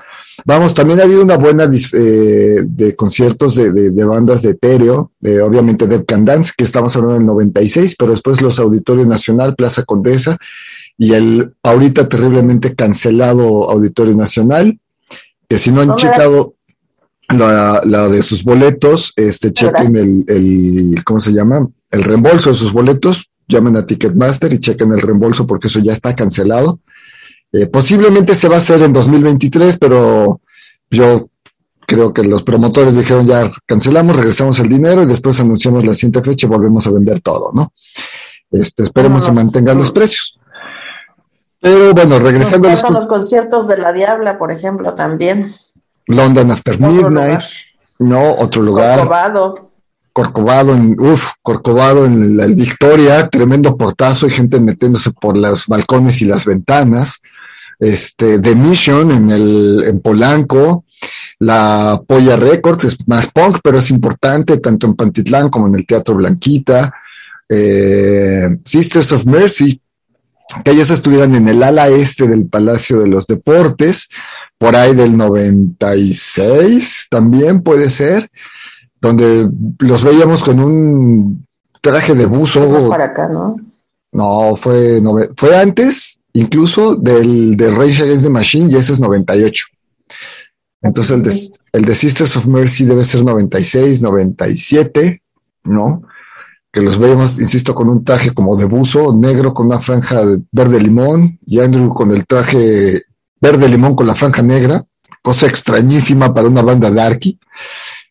Vamos, 0.46 0.74
también 0.74 1.00
ha 1.02 1.04
habido 1.04 1.22
una 1.22 1.36
buena 1.36 1.66
eh, 1.66 2.56
de 2.66 2.96
conciertos 2.96 3.56
de, 3.56 3.72
de- 3.74 3.92
de 3.92 4.06
bandas 4.06 4.42
de 4.42 4.52
etéreo, 4.52 5.12
de, 5.20 5.42
obviamente 5.42 5.86
Dead 5.88 6.06
Can 6.06 6.24
Dance, 6.24 6.54
que 6.56 6.64
estamos 6.64 6.96
hablando 6.96 7.16
del 7.18 7.26
96, 7.26 7.96
pero 8.00 8.12
después 8.12 8.42
los 8.42 8.58
Auditorio 8.60 9.06
Nacional, 9.06 9.56
Plaza 9.56 9.84
Condesa, 9.84 10.38
y 10.98 11.14
el 11.14 11.54
ahorita 11.64 12.08
terriblemente 12.08 12.74
cancelado 12.76 13.70
Auditorio 13.70 14.16
Nacional, 14.16 14.80
que 15.50 15.58
si 15.58 15.72
no 15.72 15.82
han 15.82 15.90
checado 15.98 16.54
la, 17.30 17.82
la 17.86 18.08
de 18.08 18.22
sus 18.24 18.44
boletos, 18.44 19.12
este, 19.18 19.52
chequen 19.52 19.96
el, 19.98 20.24
el, 20.28 21.04
¿cómo 21.04 21.20
se 21.20 21.32
llama? 21.34 21.68
El 21.92 22.04
reembolso 22.04 22.50
de 22.50 22.56
sus 22.56 22.72
boletos, 22.72 23.29
llamen 23.50 23.76
a 23.76 23.86
Ticketmaster 23.86 24.54
y 24.54 24.60
chequen 24.60 24.94
el 24.94 25.02
reembolso 25.02 25.46
porque 25.46 25.68
eso 25.68 25.80
ya 25.80 25.92
está 25.92 26.16
cancelado. 26.16 26.80
Eh, 27.52 27.68
posiblemente 27.68 28.36
se 28.36 28.48
va 28.48 28.56
a 28.56 28.60
hacer 28.60 28.84
en 28.84 28.94
2023, 28.94 29.78
pero 29.80 30.40
yo 30.92 31.30
creo 31.88 32.14
que 32.14 32.24
los 32.24 32.44
promotores 32.44 32.96
dijeron 32.96 33.26
ya 33.26 33.50
cancelamos, 33.66 34.16
regresamos 34.16 34.60
el 34.60 34.70
dinero 34.70 35.02
y 35.02 35.08
después 35.08 35.40
anunciamos 35.40 35.84
la 35.84 35.96
siguiente 35.96 36.22
fecha 36.22 36.46
y 36.46 36.50
volvemos 36.50 36.86
a 36.86 36.92
vender 36.92 37.20
todo, 37.22 37.52
¿no? 37.54 37.74
Este, 38.52 38.84
esperemos 38.84 39.24
se 39.24 39.32
mantengan 39.32 39.78
los 39.78 39.92
precios. 39.92 40.40
Pero 41.60 41.94
bueno, 41.94 42.20
regresando 42.20 42.70
a 42.70 42.92
los 42.92 43.08
conciertos 43.08 43.68
de 43.68 43.78
La 43.78 43.92
Diabla, 43.92 44.38
por 44.38 44.52
ejemplo, 44.52 44.94
también. 44.94 45.56
London 46.08 46.52
After 46.52 46.80
Midnight, 46.80 47.42
no, 48.00 48.32
otro 48.36 48.62
lugar. 48.62 49.00
Corcovado. 49.00 49.69
Corcovado 50.20 50.76
en, 50.76 51.00
uf, 51.00 51.30
Corcovado 51.42 52.06
en 52.06 52.36
la 52.36 52.46
Victoria, 52.48 53.30
tremendo 53.30 53.78
portazo 53.78 54.28
y 54.28 54.30
gente 54.30 54.60
metiéndose 54.60 55.12
por 55.12 55.38
los 55.38 55.66
balcones 55.66 56.22
y 56.22 56.26
las 56.26 56.44
ventanas. 56.44 57.22
Este, 57.80 58.38
The 58.38 58.54
Mission 58.54 59.12
en 59.12 59.30
el, 59.30 59.84
en 59.88 60.02
Polanco, 60.02 60.84
la 61.40 62.02
Polla 62.06 62.36
Records 62.36 62.84
es 62.84 63.08
más 63.08 63.28
punk, 63.28 63.60
pero 63.64 63.78
es 63.78 63.92
importante 63.92 64.58
tanto 64.58 64.88
en 64.88 64.96
Pantitlán 64.96 65.50
como 65.50 65.68
en 65.68 65.76
el 65.76 65.86
Teatro 65.86 66.16
Blanquita. 66.16 66.94
Eh, 67.48 68.58
Sisters 68.66 69.14
of 69.14 69.26
Mercy, 69.26 69.82
que 70.66 70.72
ellas 70.72 70.90
estuvieran 70.90 71.34
en 71.34 71.48
el 71.48 71.64
ala 71.64 71.88
este 71.88 72.28
del 72.28 72.46
Palacio 72.46 73.00
de 73.00 73.08
los 73.08 73.26
Deportes, 73.26 74.10
por 74.58 74.76
ahí 74.76 74.94
del 74.94 75.16
96 75.16 77.08
también 77.10 77.64
puede 77.64 77.90
ser 77.90 78.30
donde 79.02 79.50
los 79.80 80.04
veíamos 80.04 80.44
con 80.44 80.60
un 80.60 81.46
traje 81.82 82.14
de 82.14 82.26
buzo. 82.26 82.88
para 82.90 83.06
acá, 83.06 83.28
¿no? 83.28 83.56
No, 84.12 84.56
fue, 84.56 85.02
fue 85.38 85.58
antes 85.58 86.20
incluso 86.34 86.96
del 86.96 87.58
de 87.58 87.72
Rage 87.72 88.04
Against 88.04 88.24
the 88.24 88.30
Machine 88.30 88.72
y 88.72 88.76
ese 88.76 88.94
es 88.94 89.00
98. 89.00 89.66
Entonces 90.82 91.12
el 91.18 91.24
de, 91.24 91.34
el 91.74 91.86
de 91.86 91.96
Sisters 91.96 92.38
of 92.38 92.48
Mercy 92.48 92.86
debe 92.86 93.04
ser 93.04 93.24
96, 93.26 94.02
97, 94.02 95.22
¿no? 95.66 96.04
Que 96.72 96.82
los 96.82 96.98
veíamos, 96.98 97.40
insisto, 97.40 97.74
con 97.76 97.90
un 97.90 98.04
traje 98.04 98.32
como 98.32 98.56
de 98.56 98.66
buzo 98.66 99.16
negro 99.16 99.54
con 99.54 99.68
una 99.68 99.80
franja 99.80 100.26
de 100.26 100.42
verde 100.52 100.80
limón 100.80 101.40
y 101.46 101.60
Andrew 101.60 101.90
con 101.90 102.12
el 102.12 102.26
traje 102.26 103.02
verde 103.42 103.68
limón 103.68 103.96
con 103.96 104.08
la 104.08 104.16
franja 104.16 104.42
negra, 104.42 104.84
cosa 105.22 105.48
extrañísima 105.48 106.34
para 106.34 106.48
una 106.48 106.62
banda 106.62 106.92
darky. 106.92 107.40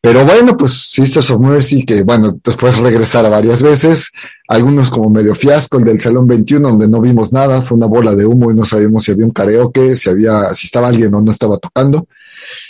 Pero 0.00 0.24
bueno, 0.24 0.56
pues 0.56 0.90
Sisters 0.90 1.30
of 1.32 1.40
Mercy, 1.40 1.84
que 1.84 2.02
bueno, 2.02 2.38
después 2.44 2.78
regresar 2.78 3.28
varias 3.28 3.60
veces, 3.60 4.10
algunos 4.46 4.90
como 4.90 5.10
medio 5.10 5.34
fiasco, 5.34 5.78
el 5.78 5.84
del 5.84 6.00
Salón 6.00 6.26
21, 6.28 6.68
donde 6.68 6.88
no 6.88 7.00
vimos 7.00 7.32
nada, 7.32 7.62
fue 7.62 7.76
una 7.76 7.86
bola 7.86 8.14
de 8.14 8.24
humo 8.24 8.50
y 8.50 8.54
no 8.54 8.64
sabíamos 8.64 9.04
si 9.04 9.10
había 9.10 9.26
un 9.26 9.32
karaoke, 9.32 9.96
si 9.96 10.08
había, 10.08 10.54
si 10.54 10.66
estaba 10.66 10.88
alguien 10.88 11.12
o 11.14 11.20
no 11.20 11.30
estaba 11.32 11.58
tocando. 11.58 12.06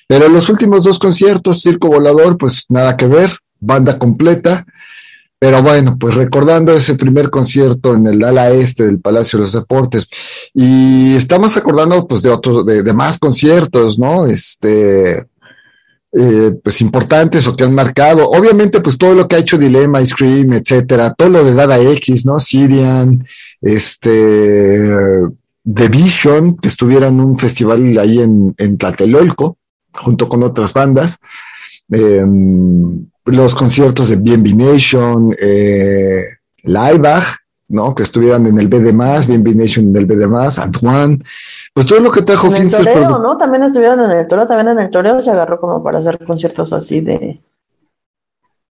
Pero 0.07 0.29
los 0.29 0.49
últimos 0.49 0.85
dos 0.85 0.99
conciertos, 0.99 1.61
Circo 1.61 1.89
Volador, 1.89 2.39
pues 2.39 2.65
nada 2.71 2.97
que 2.97 3.07
ver, 3.07 3.31
banda 3.61 3.99
completa. 3.99 4.67
Pero 5.41 5.63
bueno, 5.63 5.97
pues 6.01 6.17
recordando 6.17 6.73
ese 6.73 6.97
primer 6.97 7.31
concierto 7.31 7.95
en 7.95 8.07
el 8.09 8.25
ala 8.25 8.51
este 8.51 8.87
del 8.87 8.99
Palacio 8.99 9.39
de 9.39 9.45
los 9.45 9.53
Deportes. 9.53 10.09
Y 10.53 11.15
estamos 11.15 11.57
acordando 11.57 12.09
pues 12.09 12.23
de 12.23 12.31
otros, 12.31 12.67
de, 12.67 12.83
de 12.83 12.93
más 12.93 13.19
conciertos, 13.19 14.01
¿no? 14.01 14.27
Este, 14.27 15.27
eh, 16.13 16.53
pues 16.63 16.81
importantes 16.81 17.47
o 17.47 17.55
que 17.55 17.65
han 17.65 17.75
marcado. 17.75 18.29
Obviamente, 18.31 18.81
pues 18.81 18.97
todo 18.97 19.15
lo 19.15 19.29
que 19.29 19.37
ha 19.37 19.41
hecho 19.41 19.59
Dilema, 19.59 20.01
Ice 20.01 20.15
Cream, 20.17 20.53
etcétera, 20.55 21.13
todo 21.15 21.29
lo 21.29 21.45
de 21.45 21.55
Dada 21.55 21.79
X, 21.79 22.25
¿no? 22.25 22.41
Sirian, 22.41 23.27
este, 23.61 24.91
The 25.71 25.89
Vision, 25.89 26.57
que 26.57 26.69
estuvieron 26.69 27.15
en 27.15 27.21
un 27.21 27.37
festival 27.37 27.99
ahí 27.99 28.21
en, 28.21 28.55
en 28.57 28.79
Tlatelolco, 28.79 29.59
junto 29.93 30.29
con 30.29 30.43
otras 30.43 30.73
bandas. 30.73 31.19
Eh, 31.93 32.25
los 33.25 33.55
conciertos 33.55 34.09
de 34.09 34.17
BNB 34.17 34.55
Nation, 34.57 35.31
eh, 35.43 36.23
Laibach, 36.63 37.37
¿no? 37.69 37.95
Que 37.95 38.03
estuvieran 38.03 38.47
en 38.47 38.59
el 38.59 38.69
BD 38.69 38.93
BNB 38.93 39.55
Nation 39.57 39.89
en 39.89 39.97
el 39.97 40.07
BD 40.07 40.25
Antoine, 40.59 41.23
pues 41.75 41.87
todo 41.87 42.01
lo 42.01 42.11
que 42.11 42.23
trajo 42.23 42.49
En 42.49 42.63
el 42.63 42.71
toreo, 42.71 43.19
¿no? 43.19 43.37
También 43.37 43.63
estuvieron 43.63 44.01
en 44.01 44.11
el 44.11 44.27
toreo, 44.27 44.47
también 44.47 44.69
en 44.69 44.79
el 44.81 44.91
toreo 44.91 45.21
se 45.23 45.31
agarró 45.31 45.61
como 45.61 45.83
para 45.83 45.99
hacer 45.99 46.19
conciertos 46.25 46.73
así 46.73 47.01
de, 47.01 47.41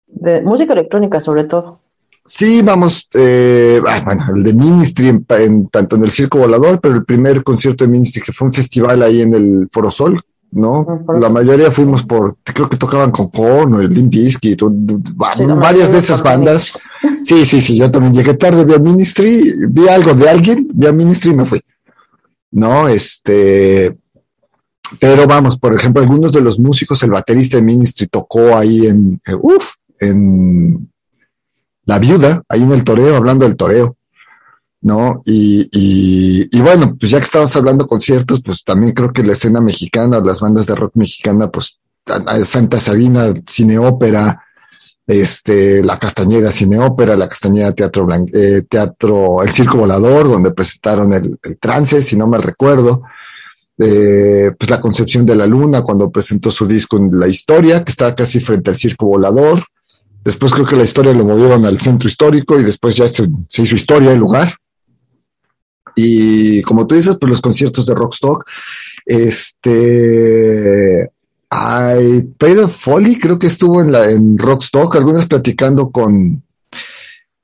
de 0.08 0.42
música 0.42 0.74
electrónica 0.74 1.20
sobre 1.20 1.44
todo. 1.44 1.80
Sí, 2.28 2.64
vamos, 2.64 3.08
eh, 3.14 3.80
ah, 3.86 4.02
bueno, 4.04 4.24
el 4.36 4.42
de 4.44 4.54
Ministry, 4.54 5.10
en, 5.10 5.24
pa- 5.24 5.40
en- 5.42 5.68
tanto 5.68 5.96
en 5.96 6.06
el 6.06 6.12
Circo 6.12 6.40
Volador, 6.40 6.82
pero 6.82 6.96
el 6.96 7.06
primer 7.06 7.44
concierto 7.44 7.84
de 7.86 7.92
Ministry 7.92 8.22
que 8.24 8.34
fue 8.34 8.48
un 8.48 8.54
festival 8.54 9.04
ahí 9.04 9.22
en 9.22 9.32
el 9.34 9.68
Foro 9.72 9.92
Sol, 9.92 10.20
¿no? 10.52 11.04
La 11.20 11.30
mayoría 11.30 11.72
fuimos 11.72 12.04
por, 12.04 12.38
creo 12.44 12.70
que 12.70 12.78
tocaban 12.78 13.12
con 13.12 13.30
Korn 13.30 13.74
o 13.76 13.82
el 13.82 13.90
Limp 13.90 14.12
Bizkit, 14.12 14.62
o- 14.64 14.70
Sí, 15.36 15.44
varias 15.60 15.92
de 15.92 15.98
esas 15.98 16.22
bandas. 16.24 16.78
Sí, 17.24 17.44
sí, 17.46 17.62
sí, 17.62 17.78
yo 17.78 17.92
también 17.92 18.14
llegué 18.14 18.34
tarde, 18.36 18.64
vi 18.66 18.74
a 18.74 18.80
Ministry, 18.80 19.54
vi 19.70 19.88
algo 19.88 20.14
de 20.14 20.30
alguien, 20.30 20.68
vi 20.74 20.88
a 20.88 20.92
Ministry 20.92 21.32
y 21.32 21.36
me 21.36 21.46
fui. 21.46 21.62
No, 22.52 22.88
este, 22.88 23.98
pero 25.00 25.28
vamos, 25.28 25.58
por 25.58 25.74
ejemplo, 25.74 26.02
algunos 26.02 26.32
de 26.32 26.42
los 26.42 26.58
músicos, 26.60 27.02
el 27.04 27.12
baterista 27.12 27.58
de 27.58 27.64
Ministry 27.64 28.08
tocó 28.08 28.56
ahí 28.56 28.88
en, 28.88 29.20
uf, 29.42 29.74
en 30.00 30.90
La 31.86 32.00
Viuda, 32.00 32.44
ahí 32.48 32.64
en 32.64 32.72
el 32.72 32.84
toreo, 32.84 33.16
hablando 33.18 33.46
del 33.46 33.58
toreo, 33.58 33.98
¿no? 34.86 35.24
Y, 35.26 35.68
y, 35.72 36.62
bueno, 36.62 36.96
pues 37.00 37.12
ya 37.12 37.18
que 37.18 37.24
estamos 37.26 37.56
hablando 37.56 37.88
conciertos, 37.88 38.40
pues 38.46 38.64
también 38.64 38.94
creo 38.94 39.12
que 39.12 39.24
la 39.24 39.34
escena 39.34 39.60
mexicana 39.60 40.20
las 40.20 40.42
bandas 40.42 40.68
de 40.68 40.76
rock 40.76 40.92
mexicana, 40.94 41.50
pues 41.50 41.80
Santa 42.44 42.80
Sabina, 42.80 43.34
Cine 43.48 43.80
Ópera, 43.80 44.44
este, 45.08 45.84
La 45.84 45.98
Castañeda 45.98 46.52
Cine 46.52 46.78
Ópera, 46.78 47.16
La 47.16 47.28
Castañeda 47.28 47.74
Teatro, 47.74 48.06
Blan- 48.06 48.30
eh, 48.32 48.62
Teatro 48.70 49.42
El 49.42 49.52
Circo 49.52 49.80
Volador, 49.80 50.28
donde 50.28 50.52
presentaron 50.52 51.12
el, 51.14 51.40
trance, 51.60 52.00
si 52.04 52.16
no 52.16 52.28
mal 52.28 52.44
recuerdo. 52.44 53.02
Eh, 53.80 54.52
pues 54.58 54.70
la 54.70 54.80
concepción 54.80 55.26
de 55.26 55.36
la 55.36 55.48
luna 55.48 55.82
cuando 55.82 56.12
presentó 56.12 56.52
su 56.52 56.68
disco 56.68 56.98
en 56.98 57.10
La 57.12 57.28
Historia, 57.28 57.84
que 57.84 57.90
estaba 57.90 58.14
casi 58.14 58.40
frente 58.40 58.70
al 58.70 58.76
Circo 58.78 59.08
Volador. 59.08 59.64
Después 60.24 60.54
creo 60.54 60.68
que 60.68 60.76
la 60.76 60.84
historia 60.84 61.12
lo 61.12 61.26
movieron 61.26 61.66
al 61.66 61.80
centro 61.82 62.08
histórico 62.08 62.60
y 62.60 62.64
después 62.64 62.96
ya 62.96 63.08
se 63.08 63.24
hizo 63.64 63.76
historia 63.76 64.12
el 64.12 64.20
lugar. 64.20 64.54
Y 65.96 66.62
como 66.64 66.88
tú 66.88 66.96
dices, 66.96 67.18
pues 67.20 67.30
los 67.30 67.42
conciertos 67.42 67.86
de 67.86 67.96
Rockstock, 67.96 68.46
este, 69.06 71.10
Ay, 71.50 72.28
Pedro 72.38 72.68
Foley 72.68 73.18
creo 73.18 73.40
que 73.40 73.48
estuvo 73.48 73.82
en 73.82 73.92
la 73.92 74.12
en 74.12 74.38
Rockstock, 74.38 74.96
algunas 74.96 75.26
platicando 75.26 75.90
con 75.90 76.44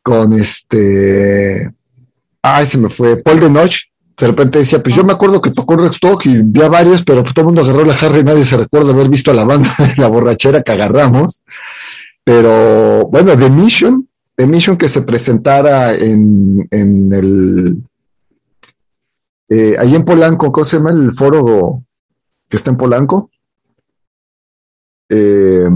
con 0.04 0.34
este 0.34 1.72
ay 2.42 2.66
se 2.66 2.78
me 2.78 2.90
fue 2.90 3.18
Paul 3.18 3.40
de 3.40 3.50
Noche. 3.50 3.88
De 4.18 4.28
repente 4.28 4.60
decía, 4.60 4.84
pues 4.84 4.96
yo 4.96 5.04
me 5.04 5.14
acuerdo 5.14 5.42
que 5.42 5.52
tocó 5.52 5.74
en 5.74 5.80
Rockstock 5.80 6.26
y 6.26 6.44
vi 6.44 6.62
a 6.62 6.68
varios, 6.68 7.04
pero 7.04 7.24
pues 7.24 7.34
todo 7.34 7.44
el 7.44 7.48
mundo 7.48 7.62
agarró 7.62 7.86
la 7.86 7.94
jarra 7.94 8.20
y 8.20 8.24
nadie 8.24 8.44
se 8.44 8.58
recuerda 8.58 8.92
haber 8.92 9.10
visto 9.10 9.32
a 9.32 9.34
la 9.34 9.46
banda 9.46 9.74
de 9.78 10.02
la 10.02 10.08
borrachera 10.08 10.62
que 10.62 10.74
agarramos. 10.74 11.44
Pero 12.24 13.08
bueno, 13.08 13.36
The 13.38 13.50
Mission, 13.50 14.08
The 14.36 14.46
Mission 14.46 14.78
que 14.78 14.90
se 14.90 15.02
presentara 15.02 15.96
en, 15.96 16.68
en 16.70 17.14
el 17.14 17.78
eh, 19.54 19.76
ahí 19.78 19.94
en 19.96 20.06
Polanco, 20.06 20.52
¿cómo 20.52 20.64
se 20.66 20.78
llama 20.78 20.92
el 20.92 21.14
foro 21.14 21.84
que 22.50 22.56
está 22.58 22.72
en 22.72 22.78
Polanco? 22.78 23.30
eh, 25.10 25.70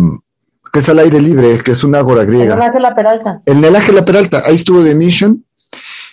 que 0.72 0.80
es 0.80 0.90
al 0.90 1.00
aire 1.00 1.20
libre, 1.22 1.58
que 1.64 1.72
es 1.72 1.84
una 1.84 2.00
ágora 2.00 2.22
El 2.22 2.28
griega. 2.28 2.56
Ángela 2.66 2.96
Peralta. 2.96 3.42
En 3.46 3.64
el 3.64 3.76
Ángela 3.76 4.04
Peralta, 4.04 4.44
ahí 4.46 4.56
estuvo 4.56 4.84
The 4.84 4.96
Mission. 4.96 5.44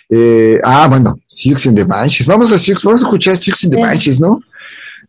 Eh, 0.09 0.59
ah, 0.63 0.87
bueno, 0.89 1.15
Siux 1.27 1.65
in 1.65 1.75
the 1.75 1.83
Banshees. 1.85 2.27
Vamos 2.27 2.51
a 2.51 2.57
Siux, 2.59 2.83
vamos 2.83 3.01
a 3.01 3.05
escuchar 3.05 3.35
Siux 3.37 3.63
in 3.63 3.71
the 3.71 3.77
Sí. 3.77 3.81
Banshees, 3.81 4.19
¿no? 4.21 4.39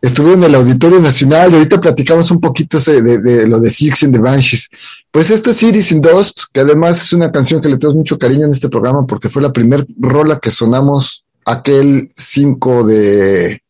Estuvo 0.00 0.32
en 0.32 0.42
el 0.44 0.54
Auditorio 0.54 1.00
Nacional 1.00 1.50
y 1.52 1.54
ahorita 1.54 1.80
platicamos 1.80 2.30
un 2.30 2.40
poquito 2.40 2.76
ese- 2.76 3.00
de, 3.02 3.18
de 3.18 3.46
lo 3.48 3.58
de 3.60 3.70
Siux 3.70 4.02
in 4.02 4.12
the 4.12 4.18
Banshees. 4.18 4.68
Pues 5.10 5.30
esto 5.30 5.50
es 5.50 5.62
Iris 5.62 5.92
in 5.92 6.00
Dust, 6.00 6.42
que 6.52 6.60
además 6.60 7.00
es 7.02 7.12
una 7.12 7.30
canción 7.30 7.60
que 7.60 7.68
le 7.68 7.76
tenemos 7.78 7.96
mucho 7.96 8.18
cariño 8.18 8.44
en 8.46 8.50
este 8.52 8.68
programa 8.68 9.06
porque 9.06 9.28
fue 9.30 9.42
la 9.42 9.52
primer 9.52 9.86
rola 9.98 10.38
que 10.40 10.50
sonamos 10.50 11.23
aquel 11.44 12.10
5 12.14 12.86
de, 12.86 13.62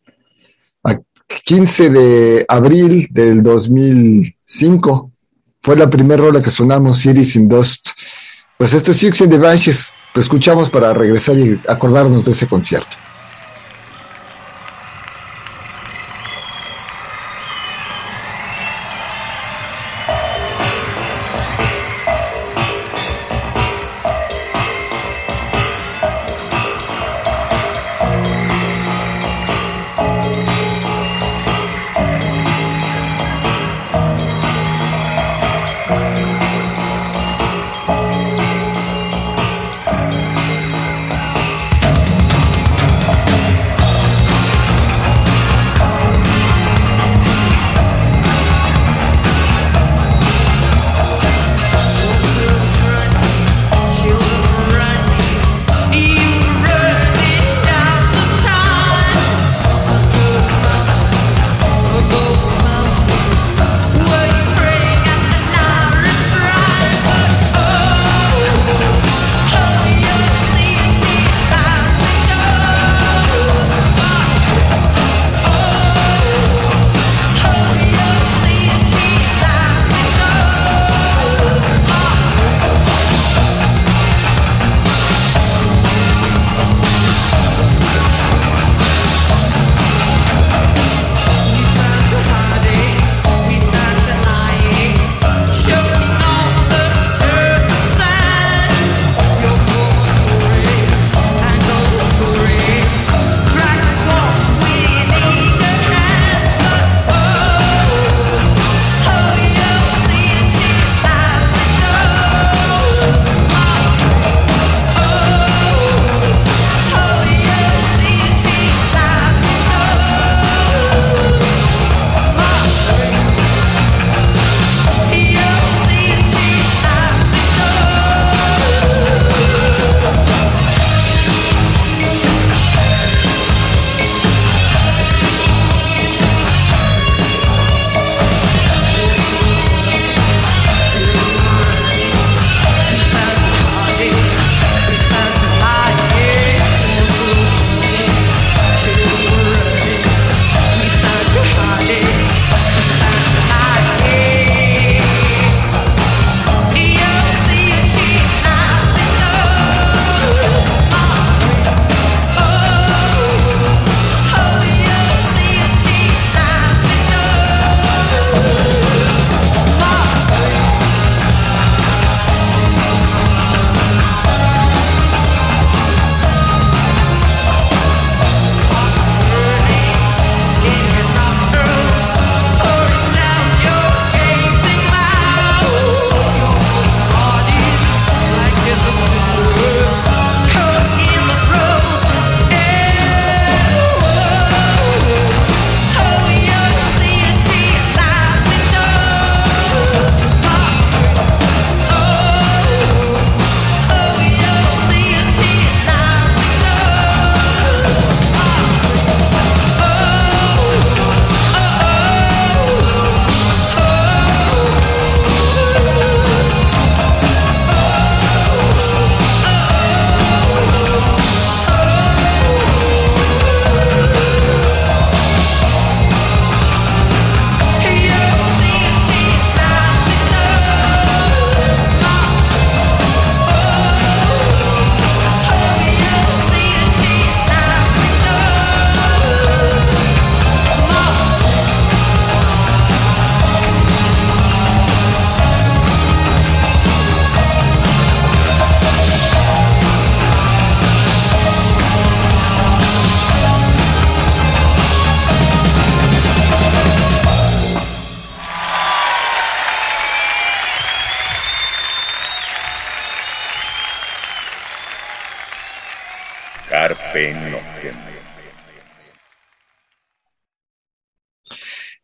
a- 0.85 0.99
15 1.45 1.91
de 1.91 2.45
abril 2.49 3.09
del 3.11 3.43
2005. 3.43 5.11
Fue 5.63 5.77
la 5.77 5.89
primera 5.89 6.23
rola 6.23 6.43
que 6.43 6.51
sonamos, 6.51 7.05
Iris 7.07 7.37
in 7.37 7.49
Dust. 7.49 7.91
Pues 8.59 8.73
esto 8.75 8.91
es 8.93 8.99
Siux 8.99 9.21
in 9.23 9.31
the 9.31 9.39
Banshees. 9.39 9.93
Lo 10.15 10.21
escuchamos 10.21 10.71
para 10.71 10.93
regresar 10.95 11.37
y 11.39 11.59
acordarnos 11.69 12.25
de 12.25 12.31
ese 12.33 12.47
concierto. 12.47 12.97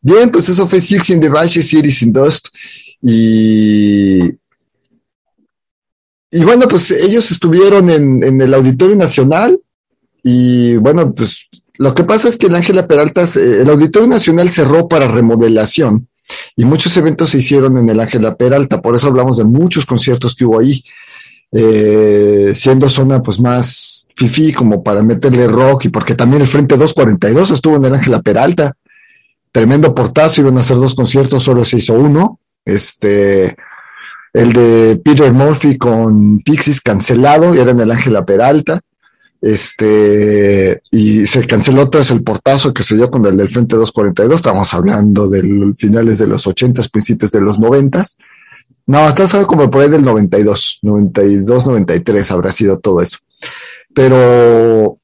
Bien, 0.03 0.31
pues 0.31 0.49
eso 0.49 0.67
fue 0.67 0.81
Six 0.81 1.11
in 1.11 1.21
the 1.21 1.29
Bash, 1.29 1.61
Series 1.61 2.03
in 2.03 2.13
Dust. 2.13 2.49
Y, 3.03 4.23
y 6.31 6.45
bueno, 6.45 6.69
pues 6.69 6.91
ellos 6.91 7.31
estuvieron 7.31 7.91
en, 7.91 8.23
en 8.25 8.41
el 8.41 8.55
Auditorio 8.55 8.97
Nacional. 8.97 9.59
Y 10.23 10.77
bueno, 10.77 11.13
pues 11.15 11.49
lo 11.79 11.95
que 11.95 12.05
pasa 12.05 12.29
es 12.29 12.37
que 12.37 12.47
el 12.47 12.55
Ángela 12.55 12.87
Peralta, 12.87 13.27
se- 13.27 13.63
el 13.63 13.71
Auditorio 13.71 14.09
Nacional 14.09 14.49
cerró 14.49 14.87
para 14.89 15.09
remodelación 15.09 16.09
y 16.57 16.65
muchos 16.65 16.97
eventos 16.97 17.31
se 17.31 17.39
hicieron 17.39 17.77
en 17.79 17.89
el 17.89 17.99
Ángela 18.01 18.37
Peralta. 18.37 18.81
Por 18.81 18.95
eso 18.95 19.09
hablamos 19.09 19.39
de 19.39 19.45
muchos 19.45 19.85
conciertos 19.87 20.35
que 20.35 20.45
hubo 20.45 20.61
ahí. 20.61 20.83
eh, 21.53 22.53
siendo 22.55 22.89
zona 22.89 23.23
pues 23.23 23.41
más 23.41 24.07
fifí 24.17 24.53
como 24.53 24.85
para 24.85 25.03
meterle 25.03 25.49
rock 25.49 25.87
y 25.87 25.89
porque 25.89 26.15
también 26.15 26.43
el 26.43 26.49
Frente 26.49 26.77
242 26.77 27.51
estuvo 27.51 27.77
en 27.77 27.85
el 27.87 27.95
Ángela 27.95 28.23
Peralta 28.23 28.77
tremendo 29.53 29.95
portazo, 29.95 30.41
iban 30.41 30.57
a 30.57 30.61
hacer 30.61 30.77
dos 30.77 30.95
conciertos, 30.95 31.43
solo 31.43 31.65
se 31.65 31.79
hizo 31.79 31.95
uno. 31.95 32.39
Este, 32.65 33.57
el 34.33 34.53
de 34.53 35.01
Peter 35.05 35.33
Murphy 35.33 35.77
con 35.79 36.41
Pixies 36.41 36.81
cancelado, 36.81 37.55
era 37.55 37.73
en 37.73 37.81
el 37.81 37.91
Ángela 37.91 38.25
Peralta. 38.25 38.81
Este, 39.43 40.83
y 40.91 41.25
se 41.25 41.47
canceló 41.47 41.89
tras 41.89 42.11
el 42.11 42.23
portazo 42.23 42.75
que 42.75 42.83
se 42.83 42.95
dio 42.95 43.11
con 43.11 43.25
el 43.27 43.37
del 43.37 43.51
Frente 43.51 43.77
242. 43.77 44.37
Estamos 44.37 44.73
hablando 44.75 45.29
de 45.29 45.73
finales 45.77 46.19
de 46.19 46.27
los 46.27 46.47
80, 46.47 46.83
principios 46.93 47.33
de 47.33 47.41
los 47.41 47.59
90. 47.59 48.05
No, 48.87 48.99
hasta 48.99 49.27
sabe 49.27 49.47
como 49.47 49.71
por 49.71 49.83
ahí 49.83 49.89
del 49.89 50.03
92, 50.03 50.81
92, 50.83 51.67
93 51.67 52.31
habrá 52.33 52.53
sido 52.53 52.79
todo 52.79 53.01
eso. 53.01 53.19
Pero 53.95 54.99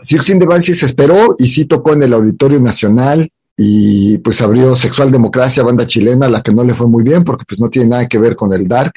Six 0.00 0.30
in 0.30 0.38
the 0.38 0.46
Banshee 0.46 0.74
se 0.74 0.86
esperó 0.86 1.34
y 1.38 1.48
sí 1.48 1.64
tocó 1.64 1.92
en 1.92 2.02
el 2.02 2.12
Auditorio 2.12 2.60
Nacional 2.60 3.30
y 3.56 4.18
pues 4.18 4.40
abrió 4.40 4.74
Sexual 4.74 5.10
Democracia, 5.10 5.62
banda 5.62 5.86
chilena, 5.86 6.28
la 6.28 6.40
que 6.40 6.52
no 6.52 6.64
le 6.64 6.74
fue 6.74 6.86
muy 6.86 7.02
bien 7.02 7.22
porque 7.24 7.44
pues 7.46 7.60
no 7.60 7.68
tiene 7.68 7.90
nada 7.90 8.06
que 8.06 8.18
ver 8.18 8.34
con 8.34 8.52
el 8.52 8.66
Dark. 8.66 8.92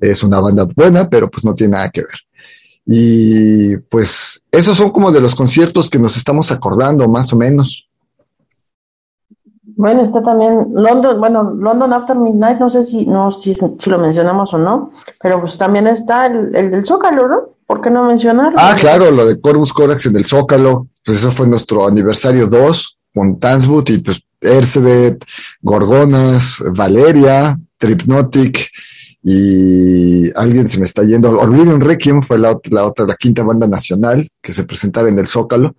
Es 0.00 0.22
una 0.22 0.40
banda 0.40 0.66
buena, 0.74 1.08
pero 1.08 1.30
pues 1.30 1.44
no 1.44 1.54
tiene 1.54 1.72
nada 1.72 1.88
que 1.88 2.02
ver. 2.02 2.14
Y 2.84 3.76
pues 3.76 4.44
esos 4.52 4.76
son 4.76 4.90
como 4.90 5.10
de 5.10 5.20
los 5.20 5.34
conciertos 5.34 5.90
que 5.90 5.98
nos 5.98 6.16
estamos 6.16 6.52
acordando, 6.52 7.08
más 7.08 7.32
o 7.32 7.36
menos. 7.36 7.88
Bueno, 9.62 10.02
está 10.02 10.22
también 10.22 10.68
London, 10.72 11.18
bueno, 11.18 11.42
London 11.42 11.92
After 11.92 12.16
Midnight, 12.16 12.58
no 12.58 12.70
sé 12.70 12.82
si, 12.84 13.06
no, 13.06 13.30
si, 13.30 13.52
si 13.52 13.90
lo 13.90 13.98
mencionamos 13.98 14.54
o 14.54 14.58
no, 14.58 14.92
pero 15.20 15.40
pues 15.40 15.58
también 15.58 15.86
está 15.86 16.26
el, 16.26 16.54
el 16.54 16.70
del 16.70 16.86
Zócalo, 16.86 17.28
¿no? 17.28 17.40
¿Por 17.66 17.82
qué 17.82 17.90
no 17.90 18.04
mencionarlo? 18.04 18.54
Ah, 18.56 18.74
claro, 18.78 19.10
lo 19.10 19.26
de 19.26 19.38
Corvus 19.38 19.72
Corax 19.74 20.06
en 20.06 20.16
el 20.16 20.24
Zócalo, 20.24 20.86
pues 21.04 21.18
eso 21.18 21.30
fue 21.30 21.48
nuestro 21.48 21.86
aniversario 21.86 22.46
2 22.46 22.95
con 23.16 23.40
Tanswood 23.40 23.88
y 23.88 23.98
pues 23.98 24.20
Ercebet, 24.42 25.24
Gorgonas, 25.62 26.62
Valeria, 26.74 27.58
Tripnotic 27.78 28.70
y 29.22 30.30
alguien 30.38 30.68
se 30.68 30.78
me 30.78 30.84
está 30.84 31.02
yendo. 31.02 31.30
Oblivion 31.30 31.80
Requiem 31.80 32.22
fue 32.22 32.38
la, 32.38 32.58
la 32.70 32.84
otra, 32.84 33.06
la 33.06 33.14
quinta 33.14 33.42
banda 33.42 33.66
nacional 33.66 34.28
que 34.42 34.52
se 34.52 34.64
presentara 34.64 35.08
en 35.08 35.18
el 35.18 35.26
Zócalo 35.26 35.76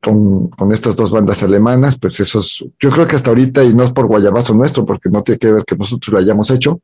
con, 0.00 0.50
con 0.50 0.70
estas 0.70 0.94
dos 0.94 1.10
bandas 1.10 1.42
alemanas, 1.42 1.98
pues 1.98 2.20
esos, 2.20 2.64
yo 2.78 2.90
creo 2.90 3.08
que 3.08 3.16
hasta 3.16 3.30
ahorita, 3.30 3.64
y 3.64 3.74
no 3.74 3.82
es 3.82 3.90
por 3.90 4.06
guayabazo 4.06 4.54
nuestro, 4.54 4.86
porque 4.86 5.10
no 5.10 5.24
tiene 5.24 5.40
que 5.40 5.50
ver 5.50 5.64
que 5.64 5.74
nosotros 5.74 6.12
lo 6.12 6.20
hayamos 6.20 6.48
hecho, 6.52 6.80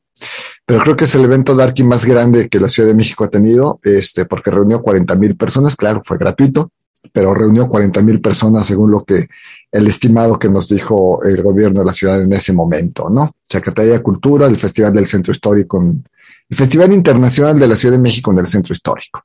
pero 0.66 0.82
creo 0.82 0.96
que 0.96 1.04
es 1.04 1.14
el 1.14 1.22
evento 1.22 1.54
Darky 1.54 1.84
más 1.84 2.04
grande 2.04 2.48
que 2.48 2.58
la 2.58 2.68
Ciudad 2.68 2.88
de 2.88 2.96
México 2.96 3.22
ha 3.22 3.30
tenido, 3.30 3.78
este, 3.84 4.24
porque 4.24 4.50
reunió 4.50 4.82
40 4.82 5.14
mil 5.14 5.36
personas, 5.36 5.76
claro, 5.76 6.00
fue 6.02 6.18
gratuito, 6.18 6.72
pero 7.12 7.34
reunió 7.34 7.68
40 7.68 8.02
mil 8.02 8.20
personas 8.20 8.66
según 8.66 8.90
lo 8.90 9.04
que 9.04 9.26
el 9.70 9.86
estimado 9.86 10.38
que 10.38 10.48
nos 10.48 10.68
dijo 10.68 11.22
el 11.24 11.42
gobierno 11.42 11.80
de 11.80 11.86
la 11.86 11.92
ciudad 11.92 12.22
en 12.22 12.32
ese 12.32 12.52
momento, 12.52 13.10
¿no? 13.10 13.32
Secretaría 13.42 13.94
de 13.94 14.02
Cultura, 14.02 14.46
el 14.46 14.56
Festival 14.56 14.92
del 14.92 15.06
Centro 15.06 15.32
Histórico, 15.32 15.82
el 15.82 16.56
Festival 16.56 16.92
Internacional 16.92 17.58
de 17.58 17.68
la 17.68 17.74
Ciudad 17.74 17.96
de 17.96 18.02
México 18.02 18.30
en 18.30 18.38
el 18.38 18.46
Centro 18.46 18.72
Histórico. 18.72 19.22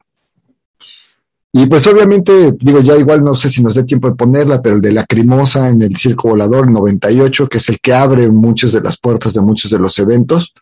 Y 1.52 1.66
pues 1.66 1.88
obviamente, 1.88 2.54
digo, 2.60 2.80
ya 2.80 2.96
igual 2.96 3.24
no 3.24 3.34
sé 3.34 3.50
si 3.50 3.64
nos 3.64 3.74
dé 3.74 3.84
tiempo 3.84 4.10
de 4.10 4.16
ponerla, 4.16 4.62
pero 4.62 4.76
el 4.76 4.82
de 4.82 4.92
Lacrimosa 4.92 5.70
en 5.70 5.82
el 5.82 5.96
Circo 5.98 6.30
Volador 6.30 6.68
el 6.68 6.74
98, 6.74 7.48
que 7.48 7.58
es 7.58 7.70
el 7.70 7.80
que 7.80 7.94
abre 7.94 8.30
muchas 8.30 8.72
de 8.74 8.82
las 8.82 8.98
puertas 8.98 9.34
de 9.34 9.42
muchos 9.42 9.72
de 9.72 9.80
los 9.80 9.98
eventos, 9.98 10.54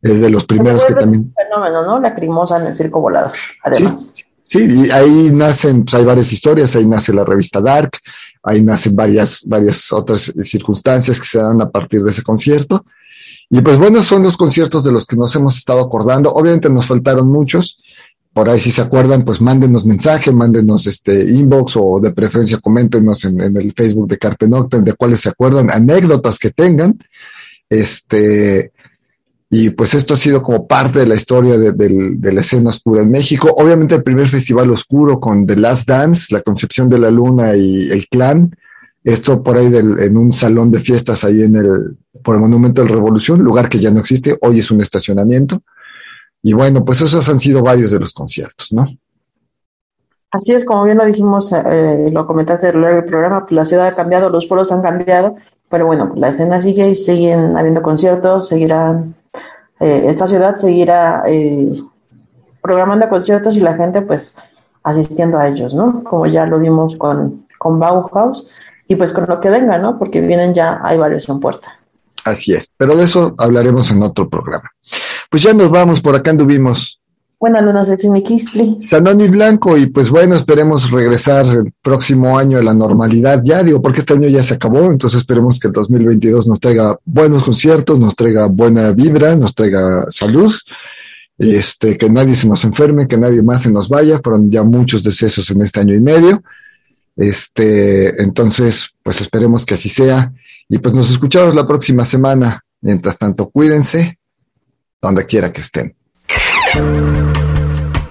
es 0.00 0.20
de 0.20 0.30
los 0.30 0.44
primeros 0.44 0.84
que 0.84 0.94
también... 0.94 1.32
Fenómeno, 1.36 1.84
¿no? 1.86 2.00
Lacrimosa 2.00 2.60
en 2.60 2.66
el 2.66 2.74
circo 2.74 3.00
volador, 3.00 3.32
además. 3.62 4.14
Sí, 4.16 4.24
y 4.54 4.90
ahí 4.90 5.30
nacen, 5.32 5.84
pues 5.84 5.94
hay 5.94 6.04
varias 6.04 6.32
historias, 6.32 6.76
ahí 6.76 6.86
nace 6.86 7.12
la 7.12 7.24
revista 7.24 7.60
Dark, 7.60 7.98
ahí 8.42 8.62
nacen 8.62 8.94
varias, 8.94 9.42
varias 9.46 9.92
otras 9.92 10.32
circunstancias 10.42 11.18
que 11.20 11.26
se 11.26 11.38
dan 11.38 11.60
a 11.60 11.70
partir 11.70 12.02
de 12.02 12.10
ese 12.10 12.22
concierto. 12.22 12.84
Y 13.50 13.60
pues 13.60 13.78
bueno, 13.78 14.02
son 14.02 14.22
los 14.22 14.36
conciertos 14.36 14.84
de 14.84 14.92
los 14.92 15.06
que 15.06 15.16
nos 15.16 15.34
hemos 15.36 15.56
estado 15.58 15.80
acordando. 15.80 16.32
Obviamente 16.32 16.70
nos 16.70 16.86
faltaron 16.86 17.28
muchos. 17.28 17.80
Por 18.32 18.48
ahí 18.48 18.58
si 18.58 18.72
se 18.72 18.80
acuerdan, 18.80 19.24
pues 19.24 19.42
mándenos 19.42 19.84
mensaje, 19.84 20.32
mándenos 20.32 20.86
este 20.86 21.30
inbox 21.30 21.74
o 21.76 22.00
de 22.00 22.12
preferencia 22.12 22.58
coméntenos 22.58 23.26
en, 23.26 23.40
en 23.42 23.56
el 23.58 23.74
Facebook 23.74 24.08
de 24.08 24.16
Carpe 24.16 24.48
Noctem 24.48 24.82
de 24.82 24.94
cuáles 24.94 25.20
se 25.20 25.28
acuerdan, 25.28 25.70
anécdotas 25.70 26.38
que 26.38 26.50
tengan. 26.50 26.98
Este, 27.68 28.72
y 29.54 29.68
pues 29.68 29.92
esto 29.92 30.14
ha 30.14 30.16
sido 30.16 30.40
como 30.40 30.66
parte 30.66 31.00
de 31.00 31.06
la 31.06 31.14
historia 31.14 31.58
de, 31.58 31.72
de 31.72 32.32
la 32.32 32.40
escena 32.40 32.70
oscura 32.70 33.02
en 33.02 33.10
México. 33.10 33.54
Obviamente 33.58 33.94
el 33.94 34.02
primer 34.02 34.26
festival 34.26 34.70
oscuro 34.70 35.20
con 35.20 35.44
The 35.44 35.56
Last 35.56 35.86
Dance, 35.86 36.32
La 36.32 36.40
Concepción 36.40 36.88
de 36.88 36.98
la 36.98 37.10
Luna 37.10 37.54
y 37.54 37.90
El 37.90 38.08
Clan. 38.08 38.56
Esto 39.04 39.42
por 39.42 39.58
ahí 39.58 39.68
del- 39.68 40.00
en 40.00 40.16
un 40.16 40.32
salón 40.32 40.70
de 40.70 40.80
fiestas 40.80 41.22
ahí 41.24 41.42
en 41.42 41.54
el, 41.56 41.98
por 42.22 42.34
el 42.34 42.40
Monumento 42.40 42.82
de 42.82 42.88
la 42.88 42.94
Revolución, 42.94 43.40
lugar 43.40 43.68
que 43.68 43.78
ya 43.78 43.90
no 43.90 44.00
existe, 44.00 44.38
hoy 44.40 44.60
es 44.60 44.70
un 44.70 44.80
estacionamiento. 44.80 45.60
Y 46.42 46.54
bueno, 46.54 46.82
pues 46.82 47.02
esos 47.02 47.28
han 47.28 47.38
sido 47.38 47.62
varios 47.62 47.90
de 47.90 48.00
los 48.00 48.14
conciertos, 48.14 48.72
¿no? 48.72 48.86
Así 50.30 50.54
es, 50.54 50.64
como 50.64 50.84
bien 50.84 50.96
lo 50.96 51.04
dijimos, 51.04 51.52
eh, 51.52 52.08
lo 52.10 52.26
comentaste 52.26 52.68
a 52.68 52.72
lo 52.72 52.80
largo 52.80 52.96
del 53.02 53.04
programa, 53.04 53.40
pues 53.44 53.52
la 53.52 53.64
ciudad 53.66 53.88
ha 53.88 53.94
cambiado, 53.94 54.30
los 54.30 54.48
foros 54.48 54.72
han 54.72 54.80
cambiado, 54.80 55.36
pero 55.68 55.84
bueno, 55.84 56.08
pues 56.08 56.20
la 56.20 56.30
escena 56.30 56.58
sigue 56.58 56.88
y 56.88 56.94
siguen 56.94 57.58
habiendo 57.58 57.82
conciertos, 57.82 58.48
seguirán, 58.48 59.14
eh, 59.82 60.04
esta 60.08 60.26
ciudad 60.26 60.54
seguirá 60.54 61.24
eh, 61.26 61.82
programando 62.62 63.08
conciertos 63.08 63.56
y 63.56 63.60
la 63.60 63.74
gente 63.74 64.00
pues 64.02 64.36
asistiendo 64.84 65.38
a 65.38 65.48
ellos, 65.48 65.74
¿no? 65.74 66.04
Como 66.04 66.26
ya 66.26 66.46
lo 66.46 66.58
vimos 66.58 66.96
con, 66.96 67.46
con 67.58 67.78
Bauhaus 67.78 68.48
y 68.86 68.96
pues 68.96 69.12
con 69.12 69.26
lo 69.26 69.40
que 69.40 69.50
venga, 69.50 69.78
¿no? 69.78 69.98
Porque 69.98 70.20
vienen 70.20 70.54
ya, 70.54 70.80
hay 70.82 70.98
varios 70.98 71.28
en 71.28 71.40
puerta. 71.40 71.78
Así 72.24 72.52
es, 72.52 72.72
pero 72.76 72.94
de 72.94 73.04
eso 73.04 73.34
hablaremos 73.38 73.90
en 73.90 74.02
otro 74.02 74.28
programa. 74.28 74.70
Pues 75.28 75.42
ya 75.42 75.52
nos 75.52 75.70
vamos, 75.70 76.00
por 76.00 76.14
acá 76.14 76.30
anduvimos. 76.30 77.01
Buenas 77.42 77.64
lunas, 77.64 77.88
Sexy 77.88 78.08
Mikistli. 78.08 78.76
Sanoni 78.78 79.26
Blanco 79.26 79.76
y 79.76 79.86
pues 79.86 80.10
bueno, 80.10 80.36
esperemos 80.36 80.92
regresar 80.92 81.44
el 81.44 81.72
próximo 81.82 82.38
año 82.38 82.58
a 82.58 82.62
la 82.62 82.72
normalidad 82.72 83.42
ya, 83.42 83.64
digo, 83.64 83.82
porque 83.82 83.98
este 83.98 84.14
año 84.14 84.28
ya 84.28 84.44
se 84.44 84.54
acabó, 84.54 84.92
entonces 84.92 85.18
esperemos 85.18 85.58
que 85.58 85.66
el 85.66 85.72
2022 85.72 86.46
nos 86.46 86.60
traiga 86.60 86.96
buenos 87.04 87.42
conciertos, 87.42 87.98
nos 87.98 88.14
traiga 88.14 88.46
buena 88.46 88.92
vibra, 88.92 89.34
nos 89.34 89.56
traiga 89.56 90.06
salud, 90.08 90.54
este, 91.36 91.98
que 91.98 92.08
nadie 92.08 92.36
se 92.36 92.46
nos 92.46 92.62
enferme, 92.62 93.08
que 93.08 93.18
nadie 93.18 93.42
más 93.42 93.62
se 93.62 93.72
nos 93.72 93.88
vaya, 93.88 94.20
fueron 94.22 94.48
ya 94.48 94.62
muchos 94.62 95.02
decesos 95.02 95.50
en 95.50 95.62
este 95.62 95.80
año 95.80 95.96
y 95.96 96.00
medio, 96.00 96.44
este, 97.16 98.22
entonces 98.22 98.94
pues 99.02 99.20
esperemos 99.20 99.66
que 99.66 99.74
así 99.74 99.88
sea 99.88 100.32
y 100.68 100.78
pues 100.78 100.94
nos 100.94 101.10
escuchamos 101.10 101.56
la 101.56 101.66
próxima 101.66 102.04
semana, 102.04 102.64
mientras 102.80 103.18
tanto 103.18 103.50
cuídense, 103.50 104.16
donde 105.00 105.26
quiera 105.26 105.52
que 105.52 105.60
estén. 105.60 105.96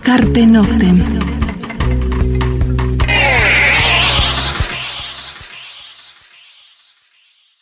Carpe 0.01 0.45
Noctem. 0.45 1.40